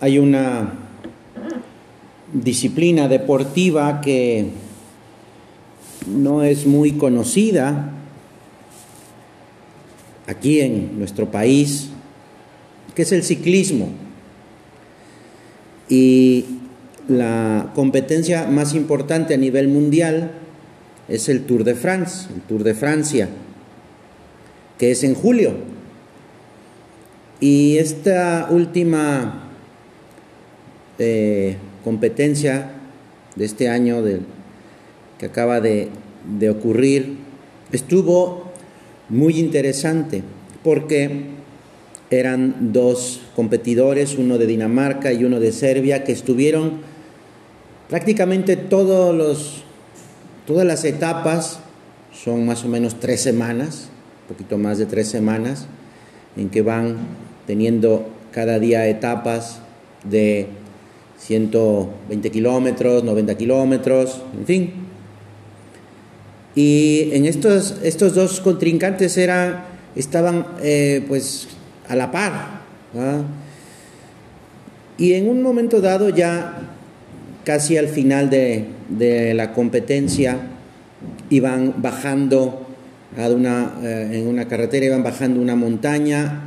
hay 0.00 0.18
una 0.18 0.74
disciplina 2.32 3.08
deportiva 3.08 4.00
que 4.00 4.46
no 6.06 6.42
es 6.42 6.66
muy 6.66 6.92
conocida 6.92 7.92
aquí 10.26 10.60
en 10.60 10.98
nuestro 10.98 11.30
país, 11.30 11.88
que 12.94 13.02
es 13.02 13.12
el 13.12 13.24
ciclismo. 13.24 13.88
Y 15.88 16.44
la 17.08 17.72
competencia 17.74 18.46
más 18.46 18.74
importante 18.74 19.34
a 19.34 19.38
nivel 19.38 19.68
mundial 19.68 20.32
es 21.08 21.28
el 21.28 21.44
Tour 21.44 21.64
de 21.64 21.74
France, 21.74 22.28
el 22.32 22.42
Tour 22.42 22.62
de 22.62 22.74
Francia, 22.74 23.28
que 24.78 24.92
es 24.92 25.02
en 25.02 25.14
julio. 25.14 25.54
Y 27.40 27.78
esta 27.78 28.48
última 28.50 29.47
competencia 31.84 32.72
de 33.36 33.44
este 33.44 33.68
año 33.68 34.02
que 35.18 35.26
acaba 35.26 35.60
de, 35.60 35.88
de 36.38 36.50
ocurrir 36.50 37.18
estuvo 37.72 38.52
muy 39.08 39.38
interesante 39.38 40.22
porque 40.62 41.38
eran 42.10 42.72
dos 42.72 43.20
competidores, 43.36 44.16
uno 44.16 44.38
de 44.38 44.46
Dinamarca 44.46 45.12
y 45.12 45.24
uno 45.24 45.40
de 45.40 45.52
Serbia, 45.52 46.04
que 46.04 46.12
estuvieron 46.12 46.80
prácticamente 47.88 48.56
todos 48.56 49.14
los, 49.14 49.62
todas 50.46 50.66
las 50.66 50.84
etapas, 50.84 51.60
son 52.12 52.46
más 52.46 52.64
o 52.64 52.68
menos 52.68 52.98
tres 52.98 53.20
semanas, 53.20 53.90
un 54.22 54.34
poquito 54.34 54.58
más 54.58 54.78
de 54.78 54.86
tres 54.86 55.08
semanas, 55.08 55.66
en 56.36 56.48
que 56.48 56.62
van 56.62 56.96
teniendo 57.46 58.08
cada 58.32 58.58
día 58.58 58.86
etapas 58.88 59.60
de 60.04 60.48
120 61.18 62.30
kilómetros, 62.30 63.04
90 63.04 63.36
kilómetros, 63.36 64.22
en 64.38 64.46
fin. 64.46 64.72
Y 66.54 67.10
en 67.12 67.26
estos, 67.26 67.76
estos 67.82 68.14
dos 68.14 68.40
contrincantes 68.40 69.16
eran, 69.16 69.64
estaban 69.94 70.46
eh, 70.62 71.04
pues 71.06 71.48
a 71.88 71.96
la 71.96 72.10
par. 72.10 72.58
Y 74.96 75.12
en 75.12 75.28
un 75.28 75.42
momento 75.42 75.80
dado 75.80 76.08
ya 76.08 76.74
casi 77.44 77.76
al 77.76 77.88
final 77.88 78.30
de, 78.30 78.66
de 78.88 79.34
la 79.34 79.52
competencia 79.52 80.38
iban 81.30 81.74
bajando 81.78 82.66
una, 83.16 83.72
eh, 83.82 84.10
en 84.12 84.26
una 84.26 84.46
carretera, 84.46 84.86
iban 84.86 85.02
bajando 85.02 85.40
una 85.40 85.56
montaña, 85.56 86.42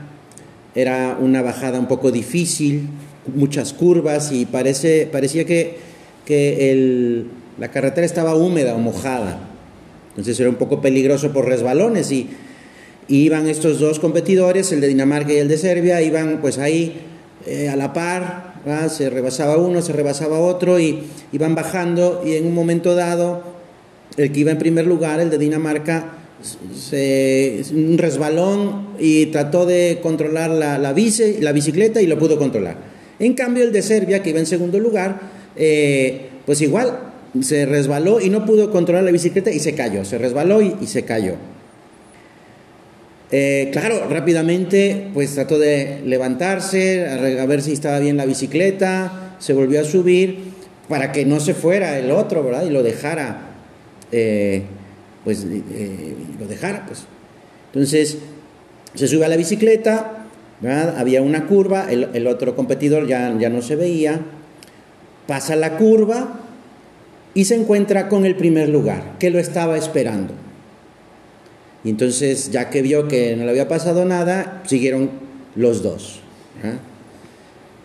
era 0.75 1.17
una 1.19 1.41
bajada 1.41 1.79
un 1.79 1.87
poco 1.87 2.11
difícil, 2.11 2.87
muchas 3.27 3.73
curvas 3.73 4.31
y 4.31 4.45
parece, 4.45 5.07
parecía 5.11 5.45
que, 5.45 5.77
que 6.25 6.71
el, 6.71 7.27
la 7.59 7.69
carretera 7.69 8.05
estaba 8.05 8.35
húmeda 8.35 8.75
o 8.75 8.79
mojada. 8.79 9.39
Entonces 10.09 10.39
era 10.39 10.49
un 10.49 10.55
poco 10.55 10.81
peligroso 10.81 11.31
por 11.31 11.45
resbalones 11.45 12.11
y, 12.11 12.29
iban 13.07 13.47
estos 13.47 13.79
dos 13.79 13.99
competidores, 13.99 14.71
el 14.71 14.79
de 14.79 14.87
Dinamarca 14.87 15.33
y 15.33 15.37
el 15.37 15.49
de 15.49 15.57
Serbia, 15.57 16.01
iban 16.01 16.39
pues 16.39 16.57
ahí 16.57 17.01
eh, 17.45 17.67
a 17.67 17.75
la 17.75 17.91
par, 17.91 18.53
se 18.89 19.09
rebasaba 19.09 19.57
uno, 19.57 19.81
se 19.81 19.91
rebasaba 19.91 20.39
otro 20.39 20.79
y 20.79 21.03
iban 21.33 21.53
bajando 21.53 22.23
y 22.25 22.35
en 22.35 22.45
un 22.45 22.53
momento 22.53 22.95
dado 22.95 23.43
el 24.15 24.31
que 24.31 24.39
iba 24.41 24.51
en 24.51 24.59
primer 24.59 24.87
lugar, 24.87 25.19
el 25.19 25.29
de 25.29 25.37
Dinamarca, 25.37 26.13
se, 26.73 27.63
un 27.73 27.97
resbalón 27.97 28.89
y 28.97 29.25
trató 29.27 29.65
de 29.65 29.99
controlar 30.01 30.49
la, 30.49 30.77
la, 30.77 30.93
bici, 30.93 31.37
la 31.41 31.51
bicicleta 31.51 32.01
y 32.01 32.07
lo 32.07 32.17
pudo 32.17 32.37
controlar. 32.37 32.90
En 33.21 33.35
cambio, 33.35 33.63
el 33.63 33.71
de 33.71 33.83
Serbia, 33.83 34.23
que 34.23 34.31
iba 34.31 34.39
en 34.39 34.47
segundo 34.47 34.79
lugar, 34.79 35.21
eh, 35.55 36.29
pues 36.47 36.59
igual 36.61 37.13
se 37.39 37.67
resbaló 37.67 38.19
y 38.19 38.31
no 38.31 38.47
pudo 38.47 38.71
controlar 38.71 39.03
la 39.03 39.11
bicicleta 39.11 39.51
y 39.51 39.59
se 39.59 39.75
cayó. 39.75 40.03
Se 40.03 40.17
resbaló 40.17 40.59
y, 40.59 40.87
se 40.87 41.03
cayó. 41.03 41.35
Eh, 43.29 43.69
claro, 43.71 44.09
rápidamente 44.09 45.11
pues 45.13 45.35
trató 45.35 45.59
de 45.59 46.01
levantarse, 46.03 47.07
a, 47.07 47.45
ver 47.45 47.61
si 47.61 47.73
estaba 47.73 47.99
bien 47.99 48.17
la 48.17 48.25
bicicleta, 48.25 49.35
se 49.37 49.53
volvió 49.53 49.81
a 49.81 49.83
subir 49.83 50.53
para 50.89 51.11
que 51.11 51.23
no 51.23 51.39
se 51.39 51.53
fuera 51.53 51.99
el 51.99 52.09
otro, 52.09 52.43
¿verdad? 52.43 52.65
Y 52.65 52.71
lo 52.71 52.81
dejara, 52.81 53.51
eh, 54.11 54.63
pues 55.23 55.45
lo 55.45 56.47
dejara, 56.47 56.87
pues. 56.87 57.03
Entonces 57.67 58.17
se 58.95 59.07
sube 59.07 59.25
a 59.25 59.29
la 59.29 59.37
bicicleta, 59.37 60.20
había 60.69 61.21
una 61.21 61.47
curva, 61.47 61.91
el, 61.91 62.27
otro 62.27 62.55
competidor 62.55 63.07
ya, 63.07 63.35
ya 63.39 63.49
no 63.49 63.61
se 63.61 63.75
veía, 63.75 64.19
pasa 65.27 65.55
la 65.55 65.77
curva 65.77 66.39
y 67.33 67.45
se 67.45 67.55
encuentra 67.55 68.09
con 68.09 68.25
el 68.25 68.35
primer 68.35 68.69
lugar, 68.69 69.17
que 69.19 69.29
lo 69.29 69.39
estaba 69.39 69.77
esperando. 69.77 70.33
Y 71.83 71.89
entonces, 71.89 72.51
ya 72.51 72.69
que 72.69 72.81
vio 72.81 73.07
que 73.07 73.35
no 73.35 73.45
le 73.45 73.51
había 73.51 73.67
pasado 73.67 74.05
nada, 74.05 74.61
siguieron 74.67 75.09
los 75.55 75.81
dos. 75.81 76.19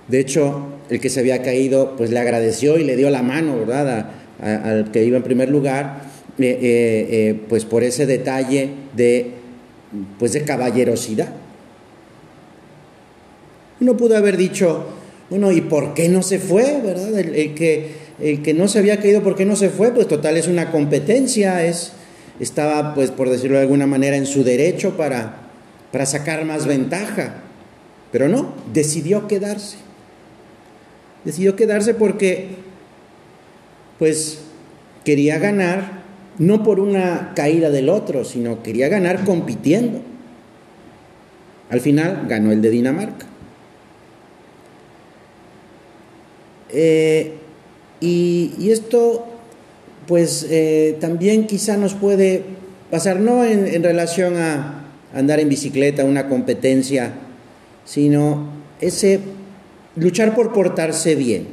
De 0.08 0.20
hecho, 0.20 0.66
el 0.90 1.00
que 1.00 1.08
se 1.08 1.20
había 1.20 1.42
caído, 1.42 1.96
pues 1.96 2.10
le 2.10 2.18
agradeció 2.18 2.78
y 2.78 2.84
le 2.84 2.96
dio 2.96 3.10
la 3.10 3.22
mano, 3.22 3.58
¿verdad? 3.58 4.10
al 4.40 4.90
que 4.90 5.02
iba 5.02 5.16
en 5.16 5.22
primer 5.22 5.48
lugar, 5.48 6.02
eh, 6.38 6.44
eh, 6.44 7.06
eh, 7.10 7.40
pues 7.48 7.64
por 7.64 7.82
ese 7.82 8.04
detalle 8.04 8.68
de, 8.94 9.30
pues 10.18 10.32
de 10.34 10.42
caballerosidad. 10.42 11.28
Uno 13.80 13.96
pudo 13.96 14.16
haber 14.16 14.36
dicho, 14.36 14.86
bueno, 15.28 15.52
¿y 15.52 15.60
por 15.60 15.94
qué 15.94 16.08
no 16.08 16.22
se 16.22 16.38
fue? 16.38 16.80
¿Verdad? 16.82 17.18
El, 17.18 17.54
que, 17.54 17.92
el 18.20 18.42
que 18.42 18.54
no 18.54 18.68
se 18.68 18.78
había 18.78 19.00
caído, 19.00 19.22
¿por 19.22 19.34
qué 19.36 19.44
no 19.44 19.56
se 19.56 19.70
fue? 19.70 19.92
Pues 19.92 20.08
total 20.08 20.36
es 20.36 20.48
una 20.48 20.70
competencia, 20.70 21.64
es, 21.64 21.92
estaba, 22.40 22.94
pues 22.94 23.10
por 23.10 23.28
decirlo 23.28 23.56
de 23.56 23.62
alguna 23.62 23.86
manera, 23.86 24.16
en 24.16 24.26
su 24.26 24.44
derecho 24.44 24.96
para, 24.96 25.48
para 25.92 26.06
sacar 26.06 26.44
más 26.44 26.66
ventaja. 26.66 27.42
Pero 28.12 28.28
no, 28.28 28.54
decidió 28.72 29.26
quedarse. 29.26 29.76
Decidió 31.24 31.56
quedarse 31.56 31.92
porque, 31.92 32.48
pues, 33.98 34.38
quería 35.04 35.38
ganar, 35.38 36.02
no 36.38 36.62
por 36.62 36.80
una 36.80 37.32
caída 37.34 37.70
del 37.70 37.88
otro, 37.88 38.24
sino 38.24 38.62
quería 38.62 38.88
ganar 38.88 39.24
compitiendo. 39.24 40.00
Al 41.68 41.80
final 41.80 42.26
ganó 42.28 42.52
el 42.52 42.62
de 42.62 42.70
Dinamarca. 42.70 43.26
Eh, 46.70 47.34
y, 48.00 48.70
esto, 48.70 49.26
pues 50.06 50.46
eh, 50.50 50.96
también 51.00 51.46
quizá 51.46 51.76
nos 51.76 51.94
puede 51.94 52.44
pasar, 52.90 53.20
no 53.20 53.44
en, 53.44 53.82
relación 53.82 54.36
a 54.36 54.84
andar 55.14 55.40
en 55.40 55.48
bicicleta, 55.48 56.04
una 56.04 56.28
competencia, 56.28 57.12
sino 57.84 58.50
ese 58.80 59.20
luchar 59.96 60.34
por 60.34 60.52
portarse 60.52 61.14
bien. 61.14 61.46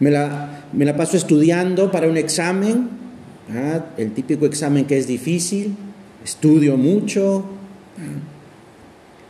Me 0.00 0.10
la, 0.10 0.64
me 0.72 0.84
la 0.84 0.96
paso 0.96 1.16
estudiando 1.16 1.90
para 1.90 2.08
un 2.08 2.16
examen, 2.16 2.88
el 3.96 4.12
típico 4.12 4.46
examen 4.46 4.86
que 4.86 4.98
es 4.98 5.06
difícil, 5.06 5.76
estudio 6.24 6.76
mucho, 6.76 7.44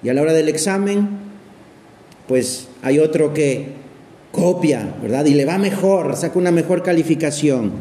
y 0.02 0.08
a 0.08 0.14
la 0.14 0.22
hora 0.22 0.32
del 0.32 0.48
examen, 0.48 1.08
pues 2.28 2.68
hay 2.84 2.98
otro 2.98 3.32
que 3.32 3.68
copia, 4.30 4.94
¿verdad? 5.00 5.24
Y 5.24 5.32
le 5.32 5.46
va 5.46 5.56
mejor, 5.56 6.14
saca 6.16 6.38
una 6.38 6.50
mejor 6.50 6.82
calificación. 6.82 7.72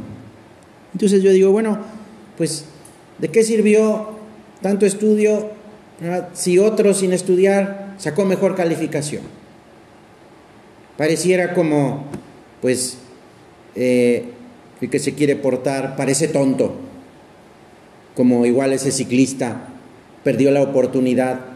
Entonces 0.94 1.22
yo 1.22 1.32
digo, 1.32 1.52
bueno, 1.52 1.80
pues, 2.38 2.66
¿de 3.20 3.28
qué 3.28 3.44
sirvió 3.44 4.12
tanto 4.62 4.86
estudio 4.86 5.50
si 6.32 6.58
otro 6.58 6.94
sin 6.94 7.12
estudiar 7.12 7.96
sacó 7.98 8.24
mejor 8.24 8.56
calificación? 8.56 9.24
Pareciera 10.96 11.54
como, 11.54 12.06
pues, 12.62 12.98
eh, 13.76 14.24
que 14.80 15.00
se 15.00 15.16
quiere 15.16 15.36
portar 15.36 15.98
parece 15.98 16.30
tonto, 16.30 16.76
como 18.16 18.46
igual 18.46 18.72
ese 18.72 18.92
ciclista 18.92 19.68
perdió 20.24 20.52
la 20.52 20.62
oportunidad 20.62 21.53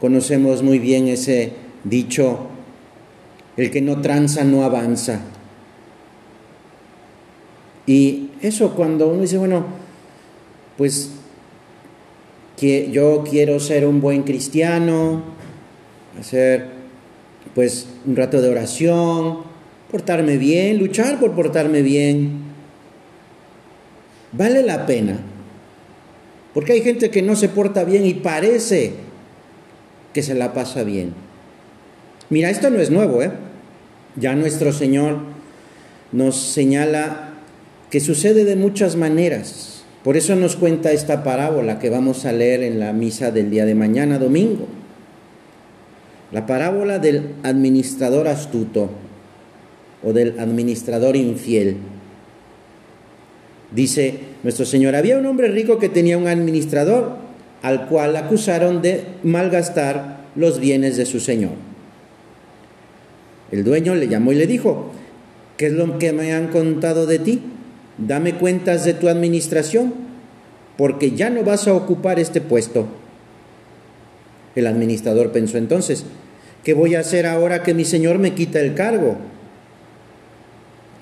Conocemos 0.00 0.62
muy 0.62 0.78
bien 0.78 1.08
ese 1.08 1.52
dicho, 1.84 2.46
el 3.56 3.70
que 3.70 3.80
no 3.80 4.00
tranza 4.00 4.44
no 4.44 4.64
avanza. 4.64 5.20
Y 7.86 8.30
eso 8.42 8.74
cuando 8.74 9.08
uno 9.08 9.22
dice, 9.22 9.38
bueno, 9.38 9.64
pues 10.76 11.10
que 12.56 12.90
yo 12.90 13.24
quiero 13.28 13.58
ser 13.60 13.86
un 13.86 14.00
buen 14.00 14.22
cristiano, 14.22 15.22
hacer 16.18 16.66
pues 17.54 17.88
un 18.06 18.14
rato 18.14 18.40
de 18.40 18.50
oración, 18.50 19.38
portarme 19.90 20.36
bien, 20.36 20.78
luchar 20.78 21.18
por 21.18 21.32
portarme 21.32 21.82
bien, 21.82 22.42
vale 24.32 24.62
la 24.62 24.86
pena. 24.86 25.18
Porque 26.54 26.72
hay 26.72 26.82
gente 26.82 27.10
que 27.10 27.22
no 27.22 27.36
se 27.36 27.48
porta 27.48 27.84
bien 27.84 28.04
y 28.04 28.14
parece 28.14 29.07
que 30.18 30.22
se 30.24 30.34
la 30.34 30.52
pasa 30.52 30.82
bien. 30.82 31.14
Mira, 32.28 32.50
esto 32.50 32.70
no 32.70 32.80
es 32.80 32.90
nuevo, 32.90 33.22
¿eh? 33.22 33.30
Ya 34.16 34.34
nuestro 34.34 34.72
Señor 34.72 35.18
nos 36.10 36.34
señala 36.36 37.34
que 37.88 38.00
sucede 38.00 38.44
de 38.44 38.56
muchas 38.56 38.96
maneras. 38.96 39.84
Por 40.02 40.16
eso 40.16 40.34
nos 40.34 40.56
cuenta 40.56 40.90
esta 40.90 41.22
parábola 41.22 41.78
que 41.78 41.88
vamos 41.88 42.24
a 42.24 42.32
leer 42.32 42.64
en 42.64 42.80
la 42.80 42.92
misa 42.92 43.30
del 43.30 43.48
día 43.48 43.64
de 43.64 43.76
mañana, 43.76 44.18
domingo. 44.18 44.66
La 46.32 46.46
parábola 46.46 46.98
del 46.98 47.34
administrador 47.44 48.26
astuto 48.26 48.90
o 50.02 50.12
del 50.12 50.40
administrador 50.40 51.14
infiel. 51.14 51.76
Dice 53.70 54.18
nuestro 54.42 54.66
Señor, 54.66 54.96
había 54.96 55.16
un 55.16 55.26
hombre 55.26 55.46
rico 55.46 55.78
que 55.78 55.88
tenía 55.88 56.18
un 56.18 56.26
administrador 56.26 57.27
al 57.62 57.86
cual 57.86 58.16
acusaron 58.16 58.82
de 58.82 59.04
malgastar 59.22 60.18
los 60.34 60.60
bienes 60.60 60.96
de 60.96 61.06
su 61.06 61.20
Señor. 61.20 61.52
El 63.50 63.64
dueño 63.64 63.94
le 63.94 64.08
llamó 64.08 64.32
y 64.32 64.36
le 64.36 64.46
dijo, 64.46 64.92
¿qué 65.56 65.66
es 65.66 65.72
lo 65.72 65.98
que 65.98 66.12
me 66.12 66.32
han 66.32 66.48
contado 66.48 67.06
de 67.06 67.18
ti? 67.18 67.42
Dame 67.96 68.34
cuentas 68.34 68.84
de 68.84 68.94
tu 68.94 69.08
administración, 69.08 69.94
porque 70.76 71.12
ya 71.12 71.30
no 71.30 71.42
vas 71.42 71.66
a 71.66 71.74
ocupar 71.74 72.20
este 72.20 72.40
puesto. 72.40 72.86
El 74.54 74.66
administrador 74.66 75.32
pensó 75.32 75.58
entonces, 75.58 76.04
¿qué 76.62 76.74
voy 76.74 76.94
a 76.94 77.00
hacer 77.00 77.26
ahora 77.26 77.62
que 77.62 77.74
mi 77.74 77.84
Señor 77.84 78.18
me 78.18 78.34
quita 78.34 78.60
el 78.60 78.74
cargo? 78.74 79.16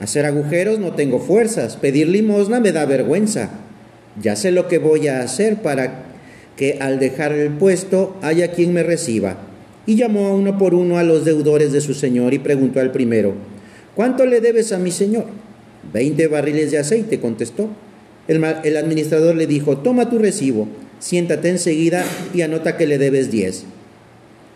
Hacer 0.01 0.25
agujeros 0.25 0.79
no 0.79 0.93
tengo 0.93 1.19
fuerzas, 1.19 1.77
pedir 1.77 2.09
limosna 2.09 2.61
me 2.61 2.73
da 2.73 2.85
vergüenza. 2.85 3.51
Ya 4.21 4.37
sé 4.37 4.51
lo 4.51 4.69
que 4.69 4.79
voy 4.79 5.09
a 5.09 5.21
hacer 5.21 5.57
para 5.63 6.06
que 6.57 6.79
al 6.81 6.99
dejar 6.99 7.33
el 7.33 7.51
puesto 7.51 8.17
haya 8.23 8.53
quien 8.53 8.73
me 8.73 8.83
reciba. 8.83 9.37
Y 9.87 9.95
llamó 9.95 10.27
a 10.27 10.35
uno 10.35 10.59
por 10.59 10.75
uno 10.75 10.99
a 10.99 11.05
los 11.05 11.25
deudores 11.25 11.73
de 11.73 11.81
su 11.81 11.95
señor 11.95 12.35
y 12.35 12.39
preguntó 12.39 12.81
al 12.81 12.91
primero, 12.91 13.35
¿cuánto 13.95 14.27
le 14.27 14.41
debes 14.41 14.73
a 14.73 14.79
mi 14.79 14.91
señor? 14.91 15.27
Veinte 15.93 16.27
barriles 16.27 16.71
de 16.71 16.79
aceite, 16.79 17.21
contestó. 17.21 17.69
El, 18.27 18.43
el 18.65 18.77
administrador 18.77 19.37
le 19.37 19.47
dijo, 19.47 19.79
toma 19.79 20.11
tu 20.11 20.19
recibo, 20.19 20.67
siéntate 20.99 21.51
enseguida 21.51 22.05
y 22.35 22.41
anota 22.41 22.77
que 22.77 22.87
le 22.87 22.99
debes 22.99 23.31
diez. 23.31 23.65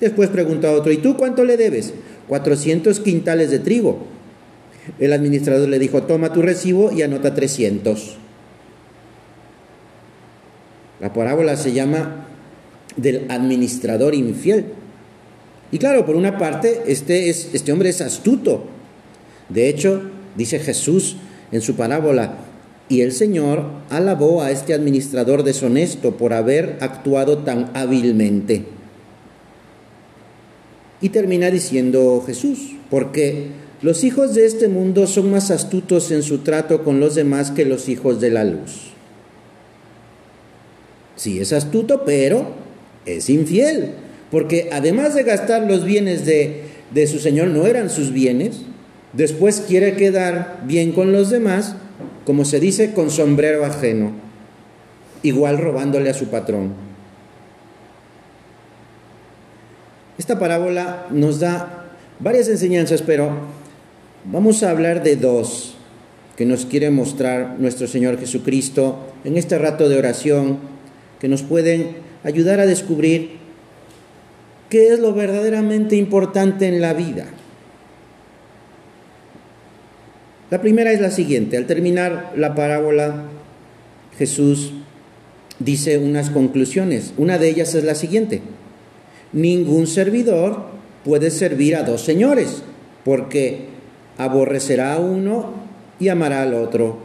Después 0.01 0.31
preguntó 0.31 0.69
a 0.69 0.73
otro, 0.73 0.91
¿y 0.91 0.97
tú 0.97 1.17
cuánto 1.17 1.45
le 1.45 1.57
debes? 1.57 1.93
Cuatrocientos 2.27 3.01
quintales 3.01 3.51
de 3.51 3.59
trigo. 3.59 3.99
El 4.99 5.13
administrador 5.13 5.69
le 5.69 5.79
dijo, 5.79 6.03
toma 6.05 6.33
tu 6.33 6.43
recibo 6.43 6.91
y 6.91 7.03
anota 7.03 7.35
300. 7.35 8.17
La 11.01 11.13
parábola 11.13 11.57
se 11.57 11.73
llama 11.73 12.27
del 12.97 13.27
administrador 13.31 14.15
infiel. 14.15 14.67
Y 15.73 15.79
claro, 15.79 16.05
por 16.05 16.17
una 16.17 16.39
parte, 16.39 16.83
este, 16.87 17.31
es, 17.31 17.51
este 17.53 17.73
hombre 17.73 17.91
es 17.91 18.01
astuto. 18.01 18.65
De 19.49 19.69
hecho, 19.69 20.03
dice 20.37 20.59
Jesús 20.59 21.17
en 21.53 21.63
su 21.63 21.75
parábola, 21.75 22.39
y 22.89 23.03
el 23.03 23.13
Señor 23.13 23.67
alabó 23.89 24.43
a 24.43 24.51
este 24.51 24.75
administrador 24.75 25.45
deshonesto 25.45 26.17
por 26.17 26.33
haber 26.33 26.77
actuado 26.81 27.39
tan 27.39 27.71
hábilmente. 27.75 28.65
Y 31.01 31.11
termina 31.11 31.51
diciendo 31.51 32.23
Jesús, 32.27 32.73
porque 32.91 33.47
los 33.81 34.03
hijos 34.03 34.35
de 34.35 34.45
este 34.45 34.69
mundo 34.69 35.07
son 35.07 35.31
más 35.31 35.53
astutos 35.53 36.11
en 36.11 36.25
su 36.25 36.39
trato 36.39 36.83
con 36.83 36.99
los 36.99 37.15
demás 37.15 37.53
que 37.53 37.65
los 37.65 37.89
hijos 37.89 38.21
de 38.21 38.31
la 38.31 38.45
luz. 38.45 38.91
Sí, 41.21 41.41
es 41.41 41.53
astuto, 41.53 42.05
pero 42.07 42.47
es 43.05 43.29
infiel, 43.29 43.93
porque 44.31 44.71
además 44.73 45.15
de 45.15 45.25
gastar 45.25 45.71
los 45.71 45.85
bienes 45.85 46.25
de, 46.25 46.63
de 46.95 47.07
su 47.07 47.19
Señor, 47.19 47.49
no 47.49 47.67
eran 47.67 47.91
sus 47.91 48.13
bienes, 48.13 48.63
después 49.13 49.65
quiere 49.67 49.97
quedar 49.97 50.63
bien 50.65 50.93
con 50.93 51.13
los 51.13 51.29
demás, 51.29 51.75
como 52.25 52.45
se 52.45 52.61
dice, 52.61 52.95
con 52.95 53.11
sombrero 53.11 53.67
ajeno, 53.67 54.13
igual 55.23 55.59
robándole 55.59 56.09
a 56.09 56.15
su 56.15 56.29
patrón. 56.29 56.73
Esta 60.17 60.39
parábola 60.39 61.07
nos 61.11 61.41
da 61.41 61.91
varias 62.19 62.49
enseñanzas, 62.49 63.03
pero 63.03 63.61
Vamos 64.25 64.63
a 64.63 64.71
hablar 64.71 65.03
de 65.03 65.17
dos 65.17 65.73
que 66.37 66.45
nos 66.45 66.67
quiere 66.67 66.91
mostrar 66.91 67.57
nuestro 67.59 67.87
Señor 67.87 68.19
Jesucristo 68.19 68.99
en 69.25 69.39
este 69.39 69.57
rato 69.57 69.89
de 69.89 69.97
oración, 69.97 70.59
que 71.21 71.29
nos 71.29 71.43
pueden 71.43 71.97
ayudar 72.25 72.61
a 72.61 72.67
descubrir 72.67 73.39
qué 74.69 74.89
es 74.89 74.99
lo 74.99 75.13
verdaderamente 75.13 75.97
importante 75.97 76.67
en 76.67 76.81
la 76.81 76.95
vida. 76.95 77.27
La 80.51 80.61
primera 80.61 80.93
es 80.93 81.01
la 81.01 81.11
siguiente. 81.11 81.57
Al 81.57 81.67
terminar 81.67 82.33
la 82.37 82.55
parábola, 82.55 83.25
Jesús 84.19 84.73
dice 85.59 85.99
unas 85.99 86.31
conclusiones. 86.31 87.13
Una 87.17 87.39
de 87.39 87.49
ellas 87.49 87.75
es 87.75 87.85
la 87.85 87.95
siguiente. 87.95 88.43
Ningún 89.33 89.87
servidor 89.87 90.71
puede 91.05 91.31
servir 91.31 91.77
a 91.77 91.85
dos 91.85 92.01
señores, 92.01 92.63
porque 93.05 93.67
aborrecerá 94.19 94.95
a 94.95 94.99
uno 94.99 95.53
y 96.01 96.09
amará 96.09 96.43
al 96.43 96.55
otro, 96.55 96.99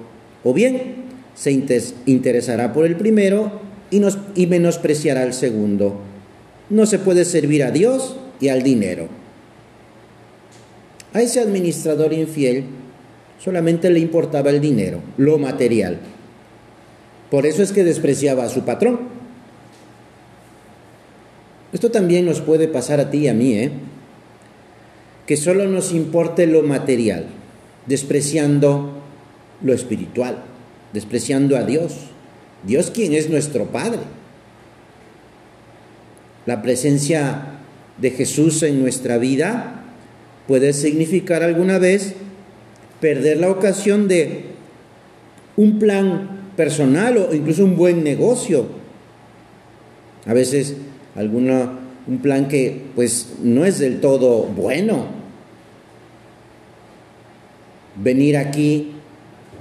o 0.43 0.53
bien 0.53 1.05
se 1.35 1.51
interesará 1.51 2.73
por 2.73 2.85
el 2.85 2.95
primero 2.95 3.64
y, 3.91 3.99
nos, 3.99 4.17
y 4.35 4.47
menospreciará 4.47 5.23
al 5.23 5.33
segundo. 5.33 5.99
No 6.69 6.85
se 6.85 6.99
puede 6.99 7.25
servir 7.25 7.63
a 7.63 7.71
Dios 7.71 8.15
y 8.39 8.49
al 8.49 8.63
dinero. 8.63 9.07
A 11.13 11.21
ese 11.21 11.39
administrador 11.39 12.11
infiel 12.13 12.65
solamente 13.39 13.89
le 13.89 13.99
importaba 13.99 14.49
el 14.49 14.59
dinero, 14.59 14.99
lo 15.17 15.37
material. 15.37 15.99
Por 17.29 17.45
eso 17.45 17.63
es 17.63 17.71
que 17.71 17.83
despreciaba 17.83 18.43
a 18.43 18.49
su 18.49 18.61
patrón. 18.65 18.99
Esto 21.73 21.91
también 21.91 22.25
nos 22.25 22.41
puede 22.41 22.67
pasar 22.67 22.99
a 22.99 23.09
ti 23.09 23.19
y 23.19 23.27
a 23.27 23.33
mí, 23.33 23.53
¿eh? 23.53 23.71
que 25.25 25.37
solo 25.37 25.67
nos 25.67 25.91
importe 25.91 26.47
lo 26.47 26.61
material, 26.61 27.25
despreciando 27.85 28.93
lo 29.61 29.73
espiritual, 29.73 30.43
despreciando 30.93 31.57
a 31.57 31.63
Dios. 31.63 31.93
Dios 32.65 32.91
quien 32.91 33.13
es 33.13 33.29
nuestro 33.29 33.65
Padre. 33.65 33.99
La 36.45 36.61
presencia 36.61 37.59
de 37.97 38.11
Jesús 38.11 38.61
en 38.63 38.81
nuestra 38.81 39.17
vida 39.17 39.83
puede 40.47 40.73
significar 40.73 41.43
alguna 41.43 41.79
vez 41.79 42.15
perder 42.99 43.37
la 43.37 43.49
ocasión 43.49 44.07
de 44.07 44.45
un 45.55 45.79
plan 45.79 46.51
personal 46.55 47.17
o 47.17 47.33
incluso 47.33 47.63
un 47.63 47.75
buen 47.75 48.03
negocio. 48.03 48.67
A 50.25 50.33
veces 50.33 50.75
alguna 51.15 51.79
un 52.07 52.19
plan 52.19 52.47
que 52.47 52.81
pues 52.95 53.35
no 53.41 53.65
es 53.65 53.79
del 53.79 53.99
todo 53.99 54.43
bueno. 54.43 55.07
Venir 57.95 58.37
aquí 58.37 58.91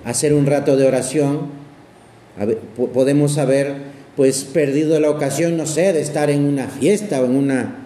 hacer 0.04 0.34
un 0.34 0.44
rato 0.46 0.76
de 0.76 0.87
oración, 0.87 1.49
podemos 2.92 3.38
haber 3.38 3.94
pues 4.16 4.44
perdido 4.44 4.98
la 5.00 5.10
ocasión, 5.10 5.56
no 5.56 5.66
sé, 5.66 5.92
de 5.92 6.00
estar 6.00 6.30
en 6.30 6.44
una 6.44 6.68
fiesta 6.68 7.20
o 7.20 7.24
en 7.24 7.36
una 7.36 7.76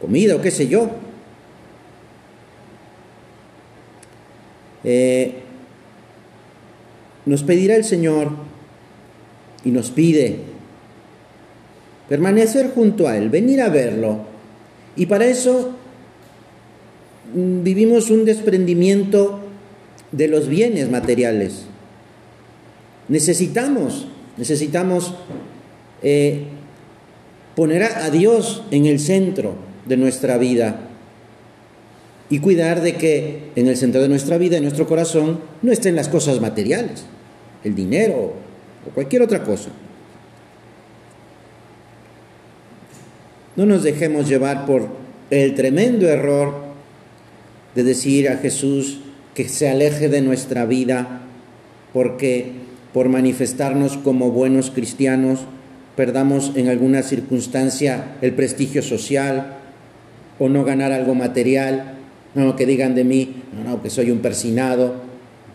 comida 0.00 0.36
o 0.36 0.40
qué 0.40 0.50
sé 0.50 0.68
yo. 0.68 0.90
Eh, 4.84 5.34
nos 7.24 7.42
pedirá 7.42 7.74
el 7.74 7.84
Señor 7.84 8.30
y 9.64 9.70
nos 9.70 9.90
pide 9.90 10.36
permanecer 12.08 12.70
junto 12.72 13.08
a 13.08 13.16
Él, 13.16 13.30
venir 13.30 13.60
a 13.60 13.68
verlo. 13.68 14.20
Y 14.94 15.06
para 15.06 15.26
eso 15.26 15.72
mm, 17.34 17.64
vivimos 17.64 18.10
un 18.10 18.24
desprendimiento 18.24 19.40
de 20.12 20.28
los 20.28 20.48
bienes 20.48 20.88
materiales. 20.88 21.66
Necesitamos, 23.08 24.06
necesitamos 24.36 25.14
eh, 26.02 26.44
poner 27.54 27.84
a 27.84 28.10
Dios 28.10 28.64
en 28.70 28.86
el 28.86 29.00
centro 29.00 29.54
de 29.86 29.96
nuestra 29.96 30.38
vida 30.38 30.80
y 32.28 32.40
cuidar 32.40 32.82
de 32.82 32.94
que 32.94 33.50
en 33.54 33.68
el 33.68 33.76
centro 33.76 34.02
de 34.02 34.08
nuestra 34.08 34.36
vida, 34.38 34.56
en 34.56 34.64
nuestro 34.64 34.86
corazón, 34.86 35.40
no 35.62 35.72
estén 35.72 35.94
las 35.94 36.08
cosas 36.08 36.40
materiales, 36.40 37.04
el 37.62 37.74
dinero 37.74 38.34
o 38.86 38.90
cualquier 38.94 39.22
otra 39.22 39.44
cosa. 39.44 39.70
No 43.54 43.64
nos 43.64 43.84
dejemos 43.84 44.28
llevar 44.28 44.66
por 44.66 44.88
el 45.30 45.54
tremendo 45.54 46.08
error 46.08 46.66
de 47.74 47.84
decir 47.84 48.28
a 48.28 48.38
Jesús 48.38 49.00
que 49.34 49.48
se 49.48 49.70
aleje 49.70 50.08
de 50.08 50.20
nuestra 50.20 50.66
vida 50.66 51.22
porque 51.92 52.65
por 52.96 53.10
manifestarnos 53.10 53.98
como 53.98 54.30
buenos 54.30 54.70
cristianos 54.70 55.40
perdamos 55.96 56.52
en 56.54 56.70
alguna 56.70 57.02
circunstancia 57.02 58.16
el 58.22 58.32
prestigio 58.32 58.80
social 58.80 59.58
o 60.38 60.48
no 60.48 60.64
ganar 60.64 60.92
algo 60.92 61.14
material, 61.14 61.98
no, 62.34 62.56
que 62.56 62.64
digan 62.64 62.94
de 62.94 63.04
mí, 63.04 63.42
no, 63.52 63.68
no, 63.68 63.82
que 63.82 63.90
soy 63.90 64.10
un 64.10 64.20
persinado, 64.20 64.94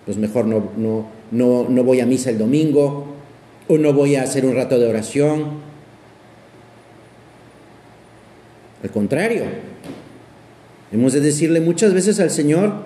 pues 0.05 0.17
mejor 0.17 0.45
no, 0.45 0.69
no, 0.77 1.07
no, 1.31 1.65
no 1.67 1.83
voy 1.83 2.00
a 2.00 2.05
misa 2.05 2.29
el 2.29 2.38
domingo 2.38 3.07
o 3.67 3.75
no 3.79 3.91
voy 3.91 4.17
a 4.17 4.21
hacer 4.21 4.45
un 4.45 4.53
rato 4.53 4.77
de 4.77 4.88
oración. 4.88 5.62
Al 8.83 8.91
contrario, 8.91 9.45
hemos 10.91 11.13
de 11.13 11.21
decirle 11.21 11.60
muchas 11.60 11.91
veces 11.95 12.19
al 12.19 12.29
Señor, 12.29 12.83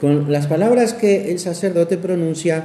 con 0.00 0.30
las 0.30 0.46
palabras 0.46 0.94
que 0.94 1.32
el 1.32 1.40
sacerdote 1.40 1.98
pronuncia 1.98 2.64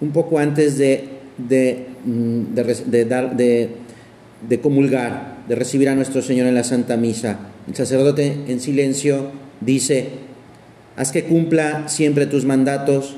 un 0.00 0.10
poco 0.12 0.38
antes 0.38 0.78
de, 0.78 1.08
de, 1.36 1.86
mm, 2.04 2.54
de, 2.54 3.04
dar, 3.04 3.36
de, 3.36 4.60
comulgar, 4.60 5.44
de 5.48 5.54
recibir 5.54 5.88
a 5.88 5.94
nuestro 5.94 6.22
Señor 6.22 6.46
en 6.46 6.54
la 6.54 6.64
Santa 6.64 6.96
Misa. 6.96 7.38
El 7.66 7.74
sacerdote 7.74 8.44
en 8.48 8.60
silencio 8.60 9.30
dice, 9.60 10.08
haz 10.96 11.12
que 11.12 11.24
cumpla 11.24 11.88
siempre 11.88 12.26
tus 12.26 12.44
mandatos 12.44 13.16